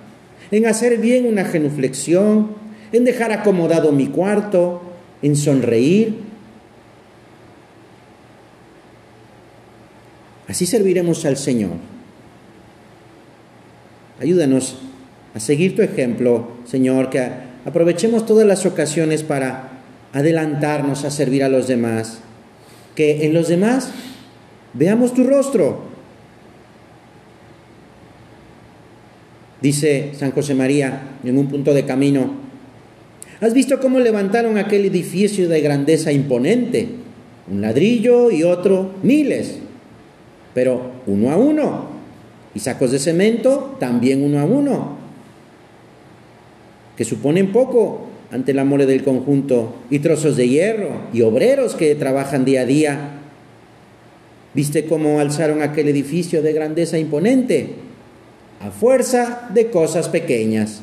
en 0.51 0.67
hacer 0.67 0.99
bien 0.99 1.27
una 1.27 1.45
genuflexión, 1.45 2.51
en 2.93 3.05
dejar 3.05 3.33
acomodado 3.33 3.91
mi 3.93 4.09
cuarto, 4.09 4.83
en 5.23 5.37
sonreír. 5.37 6.17
Así 10.49 10.67
serviremos 10.67 11.25
al 11.25 11.37
Señor. 11.37 11.73
Ayúdanos 14.21 14.79
a 15.35 15.41
seguir 15.41 15.77
tu 15.77 15.83
ejemplo, 15.83 16.49
Señor, 16.65 17.11
que 17.11 17.29
aprovechemos 17.65 18.25
todas 18.25 18.47
las 18.47 18.65
ocasiones 18.65 19.23
para 19.23 19.83
adelantarnos 20.13 21.05
a 21.05 21.11
servir 21.11 21.45
a 21.45 21.49
los 21.49 21.69
demás, 21.69 22.21
que 22.95 23.27
en 23.27 23.35
los 23.35 23.49
demás 23.49 23.91
veamos 24.73 25.13
tu 25.13 25.25
rostro. 25.25 25.85
Dice 29.61 30.13
San 30.15 30.31
José 30.31 30.55
María 30.55 31.03
en 31.25 31.37
un 31.37 31.49
punto 31.49 31.75
de 31.75 31.85
camino, 31.85 32.46
¿Has 33.41 33.53
visto 33.53 33.81
cómo 33.81 34.01
levantaron 34.01 34.57
aquel 34.57 34.87
edificio 34.87 35.49
de 35.49 35.61
grandeza 35.61 36.11
imponente? 36.11 36.89
Un 37.51 37.61
ladrillo 37.61 38.31
y 38.31 38.43
otro 38.43 38.93
miles, 39.03 39.59
pero 40.55 40.93
uno 41.07 41.31
a 41.31 41.37
uno. 41.37 41.97
Y 42.55 42.61
sacos 42.61 42.93
de 42.93 42.99
cemento 42.99 43.77
también 43.79 44.23
uno 44.23 44.41
a 44.41 44.45
uno, 44.47 44.97
que 46.97 47.05
suponen 47.05 47.53
poco 47.53 48.07
ante 48.33 48.55
la 48.55 48.65
mole 48.65 48.87
del 48.87 49.05
conjunto, 49.05 49.75
y 49.91 49.99
trozos 49.99 50.37
de 50.37 50.49
hierro, 50.49 51.03
y 51.13 51.21
obreros 51.21 51.75
que 51.75 51.95
trabajan 51.95 52.47
día 52.47 52.63
a 52.63 52.67
día. 52.67 53.11
¿Viste 54.55 54.87
cómo 54.87 55.21
alzaron 55.21 55.61
aquel 55.61 55.89
edificio 55.89 56.41
de 56.41 56.55
grandeza 56.55 56.99
imponente? 56.99 57.75
A 58.61 58.71
fuerza 58.71 59.51
de 59.53 59.67
cosas 59.67 60.09
pequeñas. 60.09 60.81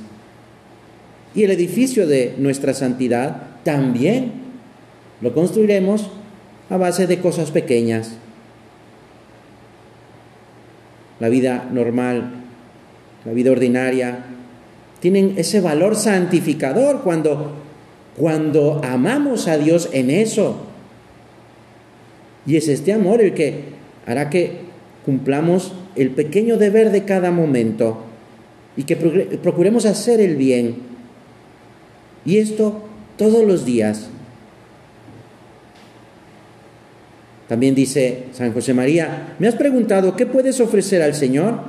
Y 1.35 1.43
el 1.43 1.51
edificio 1.51 2.07
de 2.07 2.35
nuestra 2.37 2.73
santidad 2.73 3.47
también 3.63 4.31
lo 5.21 5.33
construiremos 5.33 6.09
a 6.69 6.77
base 6.77 7.07
de 7.07 7.19
cosas 7.19 7.51
pequeñas. 7.51 8.17
La 11.19 11.29
vida 11.29 11.69
normal, 11.71 12.31
la 13.25 13.31
vida 13.31 13.51
ordinaria, 13.51 14.25
tienen 14.99 15.35
ese 15.37 15.61
valor 15.61 15.95
santificador 15.95 17.01
cuando, 17.01 17.53
cuando 18.17 18.81
amamos 18.83 19.47
a 19.47 19.57
Dios 19.57 19.89
en 19.93 20.09
eso. 20.09 20.57
Y 22.45 22.57
es 22.57 22.67
este 22.67 22.93
amor 22.93 23.21
el 23.21 23.33
que 23.33 23.63
hará 24.05 24.29
que 24.29 24.59
cumplamos 25.05 25.73
el 25.95 26.11
pequeño 26.11 26.57
deber 26.57 26.91
de 26.91 27.05
cada 27.05 27.31
momento 27.31 28.03
y 28.75 28.83
que 28.83 28.95
procuremos 28.95 29.85
hacer 29.85 30.19
el 30.19 30.35
bien. 30.35 30.92
Y 32.25 32.37
esto 32.37 32.83
todos 33.17 33.45
los 33.45 33.65
días. 33.65 34.09
También 37.47 37.75
dice 37.75 38.25
San 38.33 38.53
José 38.53 38.73
María, 38.73 39.35
¿me 39.39 39.47
has 39.47 39.55
preguntado 39.55 40.15
qué 40.15 40.25
puedes 40.25 40.59
ofrecer 40.59 41.01
al 41.01 41.13
Señor? 41.13 41.59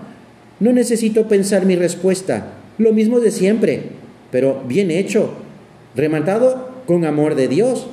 No 0.61 0.73
necesito 0.73 1.29
pensar 1.29 1.67
mi 1.67 1.77
respuesta, 1.77 2.53
lo 2.79 2.93
mismo 2.93 3.21
de 3.21 3.31
siempre, 3.31 3.83
pero 4.31 4.63
bien 4.67 4.91
hecho, 4.91 5.35
rematado 5.97 6.71
con 6.87 7.05
amor 7.05 7.35
de 7.35 7.49
Dios, 7.49 7.89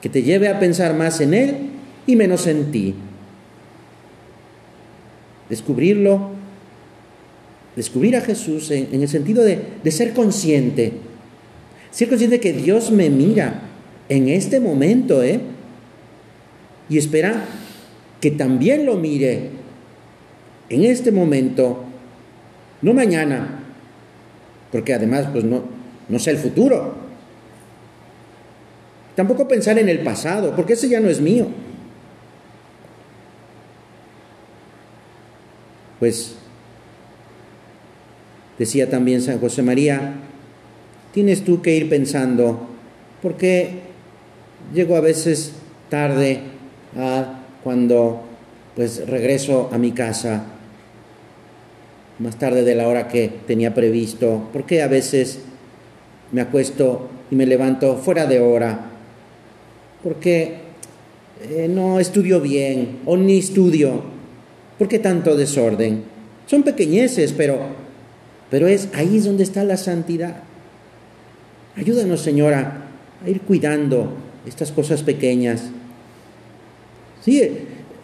que 0.00 0.08
te 0.08 0.22
lleve 0.22 0.48
a 0.48 0.58
pensar 0.58 0.94
más 0.94 1.20
en 1.20 1.34
Él 1.34 1.56
y 2.06 2.16
menos 2.16 2.46
en 2.46 2.70
ti. 2.70 2.94
Descubrirlo, 5.48 6.30
descubrir 7.76 8.16
a 8.16 8.20
Jesús 8.20 8.70
en, 8.70 8.88
el 9.00 9.08
sentido 9.08 9.44
de, 9.44 9.58
de 9.82 9.90
ser 9.90 10.14
consciente, 10.14 10.92
ser 11.92 12.08
consciente 12.08 12.40
que 12.40 12.52
Dios 12.52 12.90
me 12.90 13.10
mira 13.10 13.62
en 14.08 14.28
este 14.28 14.58
momento, 14.58 15.22
¿eh? 15.22 15.40
Y 16.88 16.98
espera 16.98 17.44
que 18.20 18.32
también 18.32 18.84
lo 18.84 18.96
mire 18.96 19.50
en 20.68 20.84
este 20.84 21.12
momento, 21.12 21.84
no 22.80 22.94
mañana, 22.94 23.62
porque 24.72 24.94
además 24.94 25.28
pues 25.30 25.44
no, 25.44 25.62
no 26.08 26.18
sé 26.18 26.30
el 26.30 26.38
futuro. 26.38 26.94
Tampoco 29.14 29.46
pensar 29.46 29.78
en 29.78 29.88
el 29.90 30.00
pasado, 30.00 30.56
porque 30.56 30.72
ese 30.72 30.88
ya 30.88 30.98
no 30.98 31.10
es 31.10 31.20
mío. 31.20 31.46
Pues 35.98 36.36
decía 38.58 38.88
también 38.88 39.20
San 39.20 39.38
José 39.38 39.62
María, 39.62 40.14
tienes 41.12 41.44
tú 41.44 41.62
que 41.62 41.76
ir 41.76 41.88
pensando, 41.88 42.66
porque 43.20 43.70
llego 44.74 44.96
a 44.96 45.00
veces 45.00 45.52
tarde 45.88 46.40
a 46.96 47.40
cuando 47.62 48.22
pues 48.74 49.06
regreso 49.06 49.68
a 49.72 49.78
mi 49.78 49.92
casa 49.92 50.46
más 52.18 52.38
tarde 52.38 52.62
de 52.62 52.74
la 52.74 52.88
hora 52.88 53.08
que 53.08 53.30
tenía 53.46 53.74
previsto, 53.74 54.48
porque 54.52 54.82
a 54.82 54.88
veces 54.88 55.40
me 56.30 56.40
acuesto 56.40 57.08
y 57.30 57.34
me 57.34 57.46
levanto 57.46 57.96
fuera 57.96 58.26
de 58.26 58.38
hora, 58.38 58.90
porque 60.02 60.56
eh, 61.50 61.68
no 61.68 61.98
estudio 61.98 62.40
bien 62.40 63.00
o 63.06 63.16
ni 63.16 63.38
estudio, 63.38 64.02
¿por 64.78 64.88
qué 64.88 64.98
tanto 64.98 65.36
desorden? 65.36 66.04
Son 66.46 66.62
pequeñeces, 66.62 67.32
pero, 67.32 67.58
pero 68.50 68.68
es 68.68 68.88
ahí 68.94 69.16
es 69.16 69.24
donde 69.24 69.42
está 69.42 69.64
la 69.64 69.76
santidad. 69.76 70.42
Ayúdanos, 71.76 72.20
Señora, 72.20 72.84
a 73.24 73.28
ir 73.28 73.40
cuidando 73.42 74.12
estas 74.46 74.72
cosas 74.72 75.02
pequeñas. 75.02 75.70
Sí, 77.24 77.40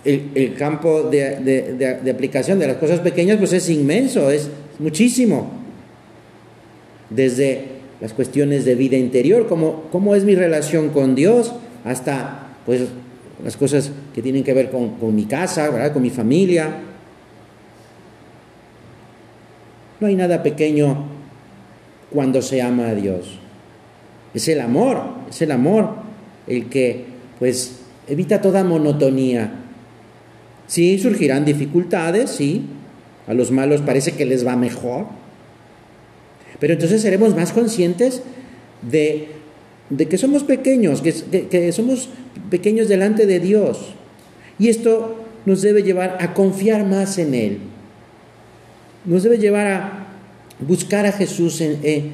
el, 0.05 0.55
campo 0.55 1.03
de, 1.03 2.11
aplicación 2.11 2.59
de 2.59 2.67
las 2.67 2.77
cosas 2.77 3.01
pequeñas 3.01 3.39
pues 3.39 3.53
es 3.53 3.69
inmenso, 3.69 4.31
es 4.31 4.49
muchísimo. 4.79 5.51
Desde 7.11 7.79
las 8.01 8.13
cuestiones 8.13 8.65
de 8.65 8.75
vida 8.75 8.97
interior, 8.97 9.47
cómo, 9.49 9.85
cómo 9.91 10.15
es 10.15 10.25
mi 10.25 10.35
relación 10.35 10.91
con 10.91 11.15
Dios, 11.15 11.53
hasta 11.85 12.49
pues 12.65 12.83
las 13.43 13.57
cosas 13.57 13.91
que 14.15 14.23
tienen 14.23 14.45
que 14.45 14.53
ver 14.55 14.71
con, 14.71 15.15
mi 15.15 15.25
casa, 15.25 15.93
con 15.93 16.03
mi 16.03 16.11
familia. 16.11 16.81
No 20.01 20.07
hay 20.07 20.15
nada 20.15 20.43
pequeño 20.43 21.07
cuando 22.11 22.41
se 22.43 22.63
ama 22.63 22.89
a 22.89 22.95
Dios. 22.95 23.38
Es 24.35 24.49
el 24.49 24.61
amor, 24.61 25.03
es 25.31 25.43
el 25.43 25.51
amor 25.51 25.91
el 26.47 26.67
que 26.69 27.05
pues 27.39 27.81
evita 28.07 28.41
toda 28.41 28.65
monotonía, 28.65 29.53
Sí, 30.69 30.99
surgirán 30.99 31.47
dificultades, 31.47 32.31
sí. 32.31 32.63
A 33.27 33.35
los 33.35 33.51
malos 33.51 33.81
parece 33.81 34.13
que 34.13 34.27
les 34.27 34.47
va 34.47 34.55
mejor. 34.55 35.07
Pero 36.61 36.75
entonces 36.75 37.03
seremos 37.03 37.35
más 37.35 37.53
conscientes 37.53 38.23
de, 38.83 39.29
que 39.97 40.19
somos 40.19 40.45
pequeños, 40.45 41.01
que, 41.01 41.13
que 41.49 41.73
somos 41.73 42.11
pequeños 42.51 42.89
delante 42.89 43.27
de 43.27 43.41
Dios. 43.41 43.95
Y 44.59 44.69
esto 44.69 45.25
nos 45.47 45.63
debe 45.63 45.83
llevar 45.83 46.19
a 46.21 46.35
confiar 46.35 46.85
más 46.85 47.17
en 47.17 47.35
Él. 47.35 47.59
Nos 49.07 49.23
debe 49.23 49.39
llevar 49.39 49.67
a 49.69 50.07
buscar 50.61 51.07
a 51.07 51.13
Jesús 51.13 51.63
en, 51.63 51.79
en, 51.83 52.13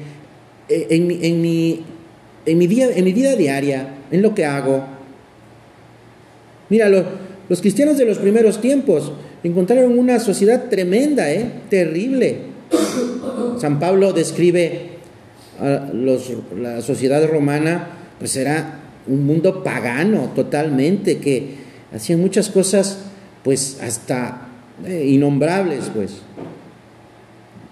en, 0.69 1.41
mi, 1.41 1.83
en, 2.45 2.57
mi, 2.57 2.67
vida, 2.67 2.87
en 2.93 3.03
mi 3.03 3.13
vida 3.13 3.35
diaria, 3.35 3.95
en 4.11 4.21
lo 4.21 4.35
que 4.35 4.45
hago. 4.45 4.83
Míralo, 6.69 7.05
los 7.49 7.61
cristianos 7.61 7.97
de 7.97 8.05
los 8.05 8.17
primeros 8.17 8.59
tiempos 8.61 9.11
encontraron 9.43 9.97
una 9.97 10.19
sociedad 10.19 10.69
tremenda, 10.69 11.31
¿eh? 11.31 11.49
terrible. 11.69 12.37
San 13.59 13.79
Pablo 13.79 14.13
describe 14.13 14.89
a 15.59 15.91
la 15.93 16.81
sociedad 16.81 17.27
romana, 17.27 17.89
pues 18.19 18.35
era 18.35 18.79
un 19.07 19.25
mundo 19.25 19.63
pagano 19.63 20.31
totalmente, 20.35 21.19
que 21.19 21.55
hacían 21.93 22.19
muchas 22.19 22.49
cosas, 22.49 23.05
pues 23.43 23.79
hasta 23.81 24.47
eh, 24.85 25.05
innombrables, 25.07 25.91
pues. 25.93 26.21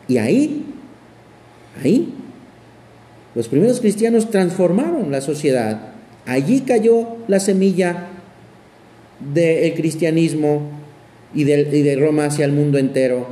Y 0.08 0.18
ahí, 0.18 0.66
ahí, 1.84 2.14
los 3.36 3.48
primeros 3.48 3.80
cristianos 3.80 4.30
transformaron 4.30 5.12
la 5.12 5.22
sociedad. 5.22 5.94
Allí 6.26 6.62
cayó 6.62 7.18
la 7.28 7.40
semilla 7.40 8.10
del 9.34 9.74
cristianismo 9.74 10.70
y, 11.34 11.44
de 11.44 11.96
Roma 11.96 12.26
hacia 12.26 12.46
el 12.46 12.52
mundo 12.52 12.78
entero. 12.78 13.28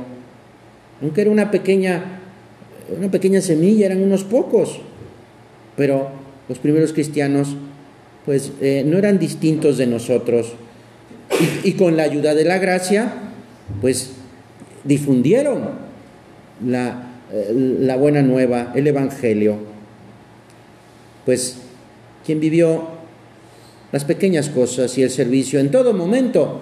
Aunque 1.00 1.22
era 1.22 1.30
una 1.30 1.50
pequeña, 1.50 2.20
una 2.96 3.10
pequeña 3.10 3.40
semilla, 3.40 3.86
eran 3.86 4.02
unos 4.02 4.24
pocos, 4.24 4.80
pero 5.76 6.10
los 6.48 6.58
primeros 6.58 6.92
cristianos 6.92 7.56
pues 8.24 8.52
eh, 8.60 8.84
no 8.86 8.98
eran 8.98 9.18
distintos 9.18 9.78
de 9.78 9.86
nosotros 9.86 10.54
y, 11.64 11.72
con 11.72 11.96
la 11.96 12.04
ayuda 12.04 12.34
de 12.34 12.44
la 12.44 12.58
gracia 12.58 13.12
pues 13.80 14.12
difundieron 14.84 15.70
la, 16.64 17.18
eh, 17.32 17.52
la 17.80 17.96
buena 17.96 18.22
nueva, 18.22 18.72
el 18.76 18.86
Evangelio. 18.86 19.71
Pues 21.24 21.56
quien 22.24 22.40
vivió 22.40 22.88
las 23.92 24.04
pequeñas 24.04 24.48
cosas 24.48 24.96
y 24.98 25.02
el 25.02 25.10
servicio 25.10 25.60
en 25.60 25.70
todo 25.70 25.92
momento 25.92 26.60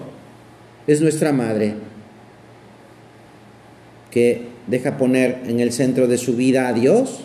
es 0.86 1.00
nuestra 1.00 1.32
madre, 1.32 1.74
que 4.10 4.48
deja 4.66 4.96
poner 4.96 5.42
en 5.46 5.60
el 5.60 5.72
centro 5.72 6.08
de 6.08 6.18
su 6.18 6.34
vida 6.34 6.68
a 6.68 6.72
Dios 6.72 7.20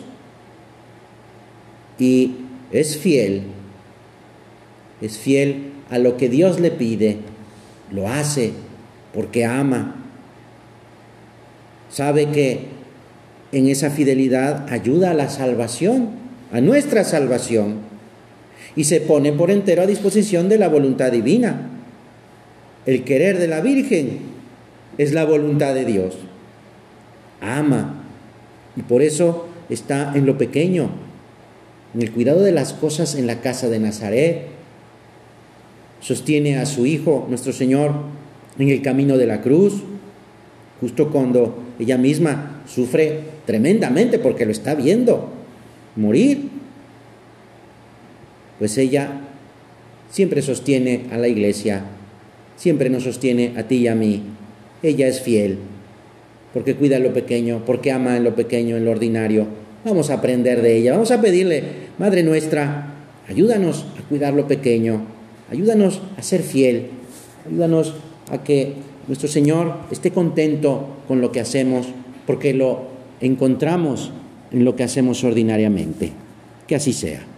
y 1.98 2.36
es 2.70 2.96
fiel, 2.96 3.42
es 5.00 5.18
fiel 5.18 5.72
a 5.90 5.98
lo 5.98 6.16
que 6.16 6.28
Dios 6.28 6.60
le 6.60 6.70
pide, 6.70 7.18
lo 7.90 8.08
hace 8.08 8.52
porque 9.12 9.44
ama, 9.44 9.96
sabe 11.90 12.30
que 12.30 12.66
en 13.52 13.68
esa 13.68 13.90
fidelidad 13.90 14.70
ayuda 14.72 15.12
a 15.12 15.14
la 15.14 15.28
salvación, 15.28 16.25
a 16.52 16.60
nuestra 16.60 17.04
salvación 17.04 17.76
y 18.76 18.84
se 18.84 19.00
pone 19.00 19.32
por 19.32 19.50
entero 19.50 19.82
a 19.82 19.86
disposición 19.86 20.48
de 20.48 20.58
la 20.58 20.68
voluntad 20.68 21.10
divina. 21.10 21.70
El 22.84 23.04
querer 23.04 23.38
de 23.38 23.48
la 23.48 23.60
Virgen 23.60 24.20
es 24.98 25.12
la 25.12 25.24
voluntad 25.24 25.74
de 25.74 25.84
Dios. 25.84 26.16
Ama. 27.40 28.02
Y 28.76 28.82
por 28.82 29.02
eso 29.02 29.48
está 29.70 30.12
en 30.14 30.26
lo 30.26 30.38
pequeño, 30.38 30.90
en 31.94 32.02
el 32.02 32.12
cuidado 32.12 32.42
de 32.42 32.52
las 32.52 32.74
cosas 32.74 33.14
en 33.14 33.26
la 33.26 33.40
casa 33.40 33.68
de 33.68 33.78
Nazaret. 33.78 34.42
Sostiene 36.00 36.58
a 36.58 36.66
su 36.66 36.86
Hijo, 36.86 37.26
nuestro 37.28 37.52
Señor, 37.52 37.92
en 38.58 38.68
el 38.68 38.82
camino 38.82 39.16
de 39.16 39.26
la 39.26 39.40
cruz, 39.40 39.82
justo 40.80 41.10
cuando 41.10 41.58
ella 41.78 41.96
misma 41.96 42.62
sufre 42.66 43.20
tremendamente 43.46 44.18
porque 44.18 44.44
lo 44.44 44.52
está 44.52 44.74
viendo. 44.74 45.35
Morir. 45.96 46.48
Pues 48.58 48.78
ella 48.78 49.20
siempre 50.10 50.42
sostiene 50.42 51.06
a 51.10 51.18
la 51.18 51.28
iglesia, 51.28 51.84
siempre 52.56 52.88
nos 52.88 53.04
sostiene 53.04 53.52
a 53.56 53.64
ti 53.64 53.76
y 53.76 53.88
a 53.88 53.94
mí. 53.94 54.22
Ella 54.82 55.08
es 55.08 55.20
fiel, 55.20 55.58
porque 56.54 56.74
cuida 56.74 56.98
lo 56.98 57.12
pequeño, 57.12 57.62
porque 57.66 57.92
ama 57.92 58.16
en 58.16 58.24
lo 58.24 58.34
pequeño, 58.34 58.76
en 58.76 58.84
lo 58.84 58.92
ordinario. 58.92 59.46
Vamos 59.84 60.10
a 60.10 60.14
aprender 60.14 60.62
de 60.62 60.76
ella, 60.76 60.92
vamos 60.92 61.10
a 61.10 61.20
pedirle, 61.20 61.86
Madre 61.98 62.22
nuestra, 62.22 62.94
ayúdanos 63.28 63.86
a 63.98 64.08
cuidar 64.08 64.34
lo 64.34 64.46
pequeño, 64.46 65.02
ayúdanos 65.50 66.00
a 66.18 66.22
ser 66.22 66.42
fiel, 66.42 66.88
ayúdanos 67.46 67.94
a 68.30 68.42
que 68.42 68.74
nuestro 69.06 69.28
Señor 69.28 69.76
esté 69.90 70.10
contento 70.10 70.88
con 71.08 71.20
lo 71.20 71.32
que 71.32 71.40
hacemos, 71.40 71.86
porque 72.26 72.52
lo 72.52 72.88
encontramos 73.20 74.10
en 74.50 74.64
lo 74.64 74.76
que 74.76 74.84
hacemos 74.84 75.22
ordinariamente. 75.24 76.12
Que 76.66 76.76
así 76.76 76.92
sea. 76.92 77.35